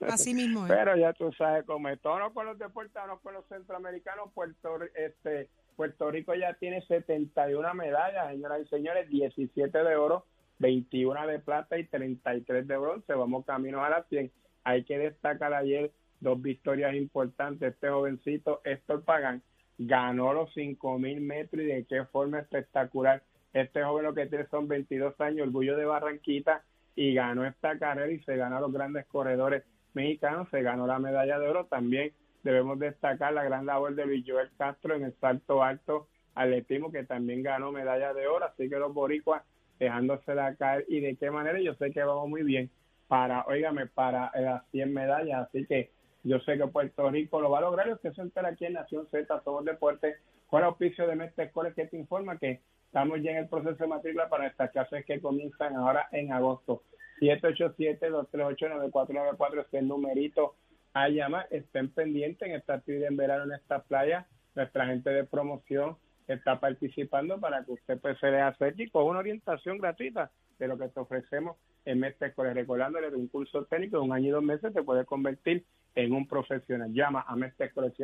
Así 0.00 0.32
mismo 0.34 0.64
es. 0.66 0.72
Pero 0.72 0.96
ya 0.96 1.12
tú 1.12 1.30
sabes 1.36 1.64
cómo 1.66 1.88
es. 1.88 2.00
Todos 2.00 2.32
con 2.32 2.46
los 2.46 2.58
deportados, 2.58 3.20
con 3.20 3.34
los 3.34 3.46
centroamericanos, 3.48 4.30
Puerto, 4.32 4.78
este, 4.94 5.50
Puerto 5.76 6.10
Rico 6.10 6.34
ya 6.34 6.54
tiene 6.54 6.80
71 6.86 7.74
medallas, 7.74 8.28
señoras 8.30 8.60
y 8.64 8.68
señores, 8.68 9.08
17 9.10 9.78
de 9.84 9.96
oro, 9.96 10.24
21 10.58 11.26
de 11.26 11.38
plata 11.38 11.78
y 11.78 11.84
33 11.84 12.66
de 12.66 12.76
bronce. 12.76 13.12
Vamos 13.14 13.44
camino 13.44 13.84
a 13.84 13.90
las 13.90 14.08
100. 14.08 14.30
Hay 14.64 14.84
que 14.84 14.98
destacar 14.98 15.54
ayer 15.54 15.92
dos 16.20 16.40
victorias 16.40 16.94
importantes. 16.94 17.74
Este 17.74 17.88
jovencito, 17.88 18.60
Héctor 18.64 19.04
Pagán, 19.04 19.42
ganó 19.78 20.32
los 20.32 20.54
5.000 20.54 21.20
metros 21.20 21.62
y 21.62 21.66
de 21.66 21.84
qué 21.84 22.04
forma 22.06 22.40
espectacular. 22.40 23.22
Este 23.52 23.82
joven 23.82 24.04
lo 24.04 24.14
que 24.14 24.26
tiene 24.26 24.46
son 24.48 24.68
22 24.68 25.20
años, 25.20 25.46
orgullo 25.46 25.76
de 25.76 25.84
Barranquita, 25.84 26.62
y 26.94 27.14
ganó 27.14 27.44
esta 27.44 27.78
carrera 27.78 28.10
y 28.10 28.20
se 28.20 28.36
ganó 28.36 28.56
a 28.56 28.60
los 28.60 28.72
grandes 28.72 29.06
corredores 29.06 29.64
mexicanos, 29.94 30.48
se 30.50 30.62
ganó 30.62 30.86
la 30.86 30.98
medalla 30.98 31.38
de 31.38 31.48
oro. 31.48 31.66
También 31.66 32.12
debemos 32.42 32.78
destacar 32.78 33.32
la 33.32 33.44
gran 33.44 33.66
labor 33.66 33.94
de 33.94 34.06
Luis 34.06 34.24
Joel 34.26 34.50
Castro 34.56 34.94
en 34.94 35.04
el 35.04 35.14
salto 35.20 35.62
alto 35.62 36.08
atletismo, 36.34 36.90
que 36.90 37.04
también 37.04 37.42
ganó 37.42 37.72
medalla 37.72 38.14
de 38.14 38.26
oro. 38.26 38.46
Así 38.46 38.68
que 38.68 38.78
los 38.78 38.94
boricuas 38.94 39.42
dejándosela 39.78 40.54
caer 40.56 40.84
y 40.88 41.00
de 41.00 41.16
qué 41.16 41.30
manera 41.30 41.60
yo 41.60 41.74
sé 41.74 41.90
que 41.90 42.02
vamos 42.02 42.28
muy 42.28 42.42
bien 42.42 42.70
para, 43.08 43.44
óigame, 43.46 43.86
para 43.86 44.30
eh, 44.34 44.42
las 44.42 44.66
100 44.70 44.92
medallas. 44.92 45.48
Así 45.48 45.64
que 45.66 45.90
yo 46.24 46.40
sé 46.40 46.58
que 46.58 46.66
Puerto 46.66 47.08
Rico 47.10 47.40
lo 47.40 47.50
va 47.50 47.58
a 47.58 47.62
lograr. 47.62 47.88
y 47.88 47.92
Usted 47.92 48.12
se 48.12 48.40
aquí 48.40 48.66
en 48.66 48.74
Nación 48.74 49.06
Z, 49.10 49.42
Somos 49.44 49.64
Deportes, 49.64 50.16
con 50.48 50.62
auspicio 50.64 51.06
de 51.06 51.16
Mestre 51.16 51.44
Escoles, 51.44 51.74
que 51.74 51.86
te 51.86 51.96
informa 51.96 52.38
que 52.38 52.60
estamos 52.86 53.22
ya 53.22 53.30
en 53.32 53.38
el 53.38 53.48
proceso 53.48 53.76
de 53.76 53.86
matrícula 53.86 54.28
para 54.28 54.46
estas 54.46 54.70
clases 54.70 55.04
que 55.04 55.20
comienzan 55.20 55.74
ahora 55.76 56.08
en 56.12 56.32
agosto. 56.32 56.82
787-238-9494 57.20 59.60
es 59.60 59.74
el 59.74 59.88
numerito 59.88 60.54
a 60.92 61.08
llamar. 61.08 61.46
Estén 61.50 61.90
pendientes 61.90 62.48
en 62.48 62.54
esta 62.56 62.74
actividad 62.74 63.08
en 63.08 63.16
verano 63.16 63.44
en 63.44 63.52
esta 63.52 63.82
playa. 63.82 64.26
Nuestra 64.54 64.86
gente 64.86 65.10
de 65.10 65.24
promoción 65.24 65.96
está 66.34 66.60
participando 66.60 67.40
para 67.40 67.64
que 67.64 67.72
usted 67.72 67.98
pues, 68.00 68.18
se 68.18 68.30
le 68.30 68.40
acerque 68.40 68.84
y 68.84 68.90
con 68.90 69.04
una 69.04 69.18
orientación 69.20 69.78
gratuita 69.78 70.30
de 70.58 70.68
lo 70.68 70.78
que 70.78 70.88
te 70.88 71.00
ofrecemos 71.00 71.56
en 71.84 72.00
Mestre 72.00 72.28
Escoles. 72.28 72.54
Recordándole 72.54 73.10
de 73.10 73.16
un 73.16 73.28
curso 73.28 73.64
técnico 73.64 73.98
de 73.98 74.02
un 74.02 74.12
año 74.12 74.28
y 74.28 74.30
dos 74.30 74.42
meses 74.42 74.74
te 74.74 74.82
puede 74.82 75.04
convertir 75.04 75.64
en 75.94 76.12
un 76.12 76.26
profesional. 76.26 76.92
Llama 76.92 77.24
a 77.26 77.36
Mestre 77.36 77.66
Escoles 77.66 77.94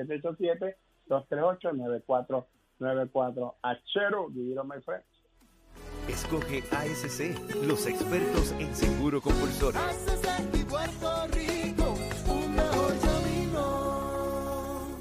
787-238-9494. 1.09 3.55
Achero, 3.63 4.29
divino, 4.31 4.65
my 4.65 4.81
friend. 4.83 5.03
Escoge 6.09 6.65
ASC, 6.73 7.39
los 7.65 7.87
expertos 7.87 8.53
en 8.59 8.75
seguro 8.75 9.21
compulsorio. 9.21 9.81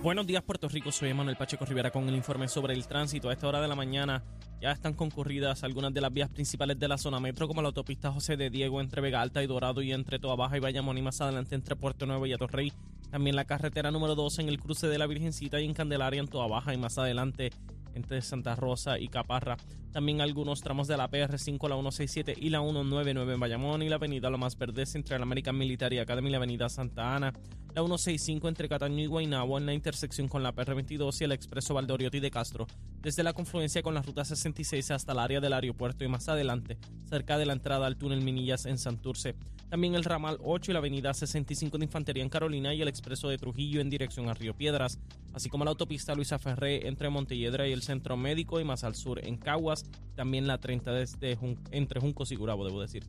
Buenos 0.01 0.25
días, 0.25 0.41
Puerto 0.41 0.67
Rico. 0.67 0.91
Soy 0.91 1.13
Manuel 1.13 1.35
Pacheco 1.35 1.63
Rivera 1.63 1.91
con 1.91 2.09
el 2.09 2.15
informe 2.15 2.47
sobre 2.47 2.73
el 2.73 2.87
tránsito. 2.87 3.29
A 3.29 3.33
esta 3.33 3.47
hora 3.47 3.61
de 3.61 3.67
la 3.67 3.75
mañana 3.75 4.23
ya 4.59 4.71
están 4.71 4.95
concurridas 4.95 5.63
algunas 5.63 5.93
de 5.93 6.01
las 6.01 6.11
vías 6.11 6.27
principales 6.27 6.79
de 6.79 6.87
la 6.87 6.97
zona 6.97 7.19
metro, 7.19 7.47
como 7.47 7.61
la 7.61 7.67
autopista 7.67 8.11
José 8.11 8.35
de 8.35 8.49
Diego 8.49 8.81
entre 8.81 8.99
Vega 8.99 9.21
Alta 9.21 9.43
y 9.43 9.47
Dorado 9.47 9.83
y 9.83 9.93
entre 9.93 10.17
Toa 10.17 10.35
Baja 10.35 10.57
y 10.57 10.59
Bayamón 10.59 10.97
y 10.97 11.03
más 11.03 11.21
adelante 11.21 11.53
entre 11.53 11.75
Puerto 11.75 12.07
Nuevo 12.07 12.25
y 12.25 12.33
Atorrey. 12.33 12.73
También 13.11 13.35
la 13.35 13.45
carretera 13.45 13.91
número 13.91 14.15
12 14.15 14.41
en 14.41 14.49
el 14.49 14.59
cruce 14.59 14.87
de 14.87 14.97
la 14.97 15.05
Virgencita 15.05 15.61
y 15.61 15.65
en 15.65 15.75
Candelaria 15.75 16.19
en 16.19 16.27
Toa 16.27 16.47
Baja 16.47 16.73
y 16.73 16.77
más 16.77 16.97
adelante 16.97 17.51
entre 17.93 18.21
Santa 18.21 18.55
Rosa 18.55 18.99
y 18.99 19.07
Caparra. 19.07 19.57
También 19.91 20.21
algunos 20.21 20.61
tramos 20.61 20.87
de 20.87 20.95
la 20.95 21.09
PR5, 21.09 21.67
la 21.67 21.75
167 21.75 22.35
y 22.37 22.49
la 22.49 22.59
199 22.59 23.33
en 23.33 23.39
Bayamón 23.39 23.83
y 23.83 23.89
la 23.89 23.95
avenida 23.95 24.29
Lomas 24.29 24.57
Verdes 24.57 24.95
entre 24.95 25.17
la 25.17 25.23
American 25.23 25.57
Military 25.57 25.99
Academy 25.99 26.29
y 26.29 26.31
la 26.31 26.37
avenida 26.37 26.69
Santa 26.69 27.15
Ana. 27.15 27.33
La 27.73 27.81
165 27.81 28.49
entre 28.49 28.67
Cataño 28.67 29.01
y 29.01 29.05
Guaynabo 29.05 29.57
en 29.57 29.65
la 29.65 29.73
intersección 29.73 30.27
con 30.27 30.43
la 30.43 30.53
PR22 30.53 31.21
y 31.21 31.23
el 31.23 31.31
expreso 31.31 31.73
Valdoriotti 31.73 32.19
de 32.19 32.29
Castro. 32.31 32.67
Desde 33.01 33.23
la 33.23 33.33
confluencia 33.33 33.81
con 33.81 33.93
la 33.93 34.01
ruta 34.01 34.25
66 34.25 34.91
hasta 34.91 35.13
el 35.13 35.19
área 35.19 35.39
del 35.39 35.53
aeropuerto 35.53 36.03
y 36.03 36.07
más 36.09 36.27
adelante, 36.27 36.77
cerca 37.09 37.37
de 37.37 37.45
la 37.45 37.53
entrada 37.53 37.87
al 37.87 37.97
túnel 37.97 38.21
Minillas 38.21 38.65
en 38.65 38.77
Santurce. 38.77 39.35
También 39.69 39.95
el 39.95 40.03
ramal 40.03 40.37
8 40.43 40.71
y 40.71 40.73
la 40.73 40.79
avenida 40.79 41.13
65 41.13 41.77
de 41.77 41.85
Infantería 41.85 42.23
en 42.23 42.29
Carolina 42.29 42.73
y 42.73 42.81
el 42.81 42.89
expreso 42.89 43.29
de 43.29 43.37
Trujillo 43.37 43.79
en 43.79 43.89
dirección 43.89 44.27
a 44.27 44.33
Río 44.33 44.53
Piedras, 44.53 44.99
así 45.33 45.49
como 45.49 45.63
la 45.63 45.71
autopista 45.71 46.13
Luisa 46.13 46.37
Ferré 46.39 46.89
entre 46.89 47.09
Montelledra 47.09 47.65
y 47.69 47.71
el 47.71 47.80
Centro 47.81 48.17
Médico 48.17 48.59
y 48.59 48.63
más 48.63 48.83
al 48.83 48.95
sur 48.95 49.23
en 49.25 49.37
Caguas, 49.37 49.85
también 50.15 50.47
la 50.47 50.59
30 50.59 50.91
desde 50.91 51.37
entre 51.71 51.99
Juncos 51.99 52.31
y 52.31 52.35
Gurabo, 52.35 52.65
debo 52.65 52.81
decir. 52.81 53.05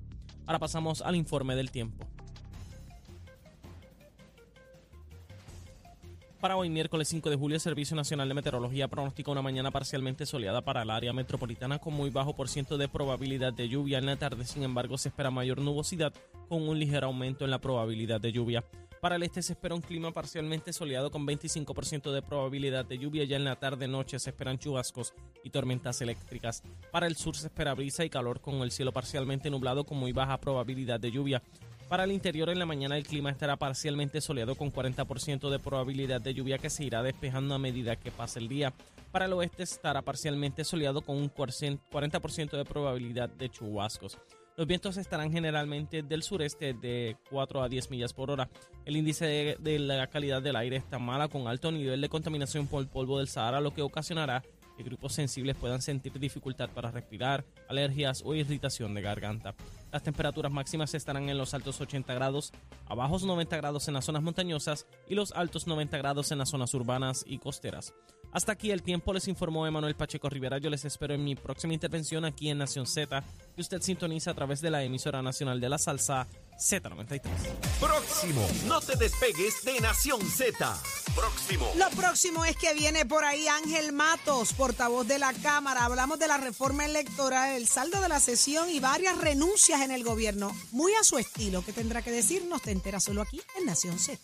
Ahora 0.46 0.58
pasamos 0.58 1.02
al 1.02 1.16
informe 1.16 1.54
del 1.54 1.70
tiempo. 1.70 2.06
Para 6.42 6.56
hoy, 6.56 6.68
miércoles 6.70 7.06
5 7.06 7.30
de 7.30 7.36
julio, 7.36 7.54
el 7.54 7.60
Servicio 7.60 7.94
Nacional 7.94 8.26
de 8.26 8.34
Meteorología 8.34 8.88
pronostica 8.88 9.30
una 9.30 9.42
mañana 9.42 9.70
parcialmente 9.70 10.26
soleada 10.26 10.60
para 10.60 10.82
el 10.82 10.90
área 10.90 11.12
metropolitana 11.12 11.78
con 11.78 11.94
muy 11.94 12.10
bajo 12.10 12.34
por 12.34 12.48
ciento 12.48 12.76
de 12.76 12.88
probabilidad 12.88 13.52
de 13.52 13.68
lluvia 13.68 13.98
en 13.98 14.06
la 14.06 14.16
tarde. 14.16 14.44
Sin 14.44 14.64
embargo, 14.64 14.98
se 14.98 15.10
espera 15.10 15.30
mayor 15.30 15.60
nubosidad 15.60 16.12
con 16.48 16.68
un 16.68 16.80
ligero 16.80 17.06
aumento 17.06 17.44
en 17.44 17.52
la 17.52 17.60
probabilidad 17.60 18.20
de 18.20 18.32
lluvia. 18.32 18.64
Para 19.02 19.16
el 19.16 19.24
este 19.24 19.42
se 19.42 19.54
espera 19.54 19.74
un 19.74 19.80
clima 19.80 20.12
parcialmente 20.12 20.72
soleado 20.72 21.10
con 21.10 21.26
25% 21.26 22.12
de 22.12 22.22
probabilidad 22.22 22.84
de 22.84 22.98
lluvia. 22.98 23.24
Ya 23.24 23.34
en 23.34 23.42
la 23.42 23.56
tarde-noche 23.56 24.16
se 24.20 24.30
esperan 24.30 24.60
chubascos 24.60 25.12
y 25.42 25.50
tormentas 25.50 26.00
eléctricas. 26.02 26.62
Para 26.92 27.08
el 27.08 27.16
sur 27.16 27.34
se 27.34 27.48
espera 27.48 27.74
brisa 27.74 28.04
y 28.04 28.10
calor 28.10 28.40
con 28.40 28.62
el 28.62 28.70
cielo 28.70 28.92
parcialmente 28.92 29.50
nublado 29.50 29.82
con 29.82 29.98
muy 29.98 30.12
baja 30.12 30.38
probabilidad 30.38 31.00
de 31.00 31.10
lluvia. 31.10 31.42
Para 31.88 32.04
el 32.04 32.12
interior 32.12 32.48
en 32.48 32.60
la 32.60 32.64
mañana 32.64 32.96
el 32.96 33.04
clima 33.04 33.30
estará 33.30 33.56
parcialmente 33.56 34.20
soleado 34.20 34.54
con 34.54 34.72
40% 34.72 35.50
de 35.50 35.58
probabilidad 35.58 36.20
de 36.20 36.34
lluvia 36.34 36.58
que 36.58 36.70
se 36.70 36.84
irá 36.84 37.02
despejando 37.02 37.56
a 37.56 37.58
medida 37.58 37.96
que 37.96 38.12
pase 38.12 38.38
el 38.38 38.46
día. 38.46 38.72
Para 39.10 39.24
el 39.24 39.32
oeste 39.32 39.64
estará 39.64 40.02
parcialmente 40.02 40.62
soleado 40.62 41.00
con 41.00 41.16
un 41.16 41.28
40% 41.28 42.56
de 42.56 42.64
probabilidad 42.64 43.30
de 43.30 43.48
chubascos. 43.48 44.16
Los 44.56 44.66
vientos 44.66 44.98
estarán 44.98 45.32
generalmente 45.32 46.02
del 46.02 46.22
sureste 46.22 46.74
de 46.74 47.16
4 47.30 47.62
a 47.62 47.68
10 47.68 47.90
millas 47.90 48.12
por 48.12 48.30
hora. 48.30 48.50
El 48.84 48.96
índice 48.96 49.56
de, 49.58 49.78
la 49.78 50.06
calidad 50.08 50.42
del 50.42 50.56
aire 50.56 50.76
está 50.76 50.98
mala 50.98 51.28
con 51.28 51.48
alto 51.48 51.72
nivel 51.72 52.00
de 52.02 52.08
contaminación 52.10 52.66
por 52.66 52.82
el 52.82 52.88
polvo 52.88 53.18
del 53.18 53.28
Sahara, 53.28 53.60
lo 53.60 53.72
que 53.72 53.80
ocasionará 53.80 54.42
que 54.76 54.82
grupos 54.82 55.12
sensibles 55.12 55.56
puedan 55.56 55.82
sentir 55.82 56.18
dificultad 56.18 56.70
para 56.70 56.90
respirar, 56.90 57.44
alergias 57.68 58.22
o 58.24 58.34
irritación 58.34 58.94
de 58.94 59.02
garganta. 59.02 59.54
Las 59.90 60.02
temperaturas 60.02 60.52
máximas 60.52 60.94
estarán 60.94 61.28
en 61.28 61.38
los 61.38 61.54
altos 61.54 61.80
80 61.80 62.12
grados, 62.14 62.52
a 62.86 62.94
bajos 62.94 63.24
90 63.24 63.56
grados 63.56 63.88
en 63.88 63.94
las 63.94 64.04
zonas 64.04 64.22
montañosas 64.22 64.86
y 65.08 65.14
los 65.14 65.32
altos 65.32 65.66
90 65.66 65.98
grados 65.98 66.32
en 66.32 66.38
las 66.38 66.48
zonas 66.48 66.72
urbanas 66.74 67.24
y 67.26 67.38
costeras. 67.38 67.92
Hasta 68.32 68.52
aquí 68.52 68.70
el 68.70 68.82
tiempo, 68.82 69.12
les 69.12 69.28
informó 69.28 69.66
Emanuel 69.66 69.94
Pacheco 69.94 70.30
Rivera. 70.30 70.56
Yo 70.56 70.70
les 70.70 70.84
espero 70.86 71.14
en 71.14 71.22
mi 71.22 71.34
próxima 71.34 71.74
intervención 71.74 72.24
aquí 72.24 72.48
en 72.48 72.58
Nación 72.58 72.86
Z, 72.86 73.22
que 73.54 73.60
usted 73.60 73.82
sintoniza 73.82 74.30
a 74.30 74.34
través 74.34 74.62
de 74.62 74.70
la 74.70 74.82
emisora 74.82 75.20
nacional 75.20 75.60
de 75.60 75.68
la 75.68 75.76
salsa 75.76 76.26
Z93. 76.58 77.20
Próximo. 77.78 78.46
No 78.66 78.80
te 78.80 78.96
despegues 78.96 79.62
de 79.64 79.80
Nación 79.80 80.20
Z. 80.22 80.80
Próximo. 81.14 81.70
Lo 81.76 81.90
próximo 81.90 82.44
es 82.46 82.56
que 82.56 82.72
viene 82.72 83.04
por 83.04 83.24
ahí 83.24 83.46
Ángel 83.48 83.92
Matos, 83.92 84.54
portavoz 84.54 85.06
de 85.06 85.18
la 85.18 85.34
Cámara. 85.34 85.84
Hablamos 85.84 86.18
de 86.18 86.28
la 86.28 86.38
reforma 86.38 86.86
electoral, 86.86 87.56
el 87.56 87.68
saldo 87.68 88.00
de 88.00 88.08
la 88.08 88.20
sesión 88.20 88.70
y 88.70 88.80
varias 88.80 89.18
renuncias 89.18 89.82
en 89.82 89.90
el 89.90 90.04
gobierno. 90.04 90.52
Muy 90.70 90.94
a 90.94 91.04
su 91.04 91.18
estilo. 91.18 91.62
¿Qué 91.62 91.74
tendrá 91.74 92.00
que 92.00 92.10
decirnos? 92.10 92.62
Te 92.62 92.70
enteras 92.70 93.04
solo 93.04 93.20
aquí 93.20 93.42
en 93.58 93.66
Nación 93.66 93.98
Z. 93.98 94.18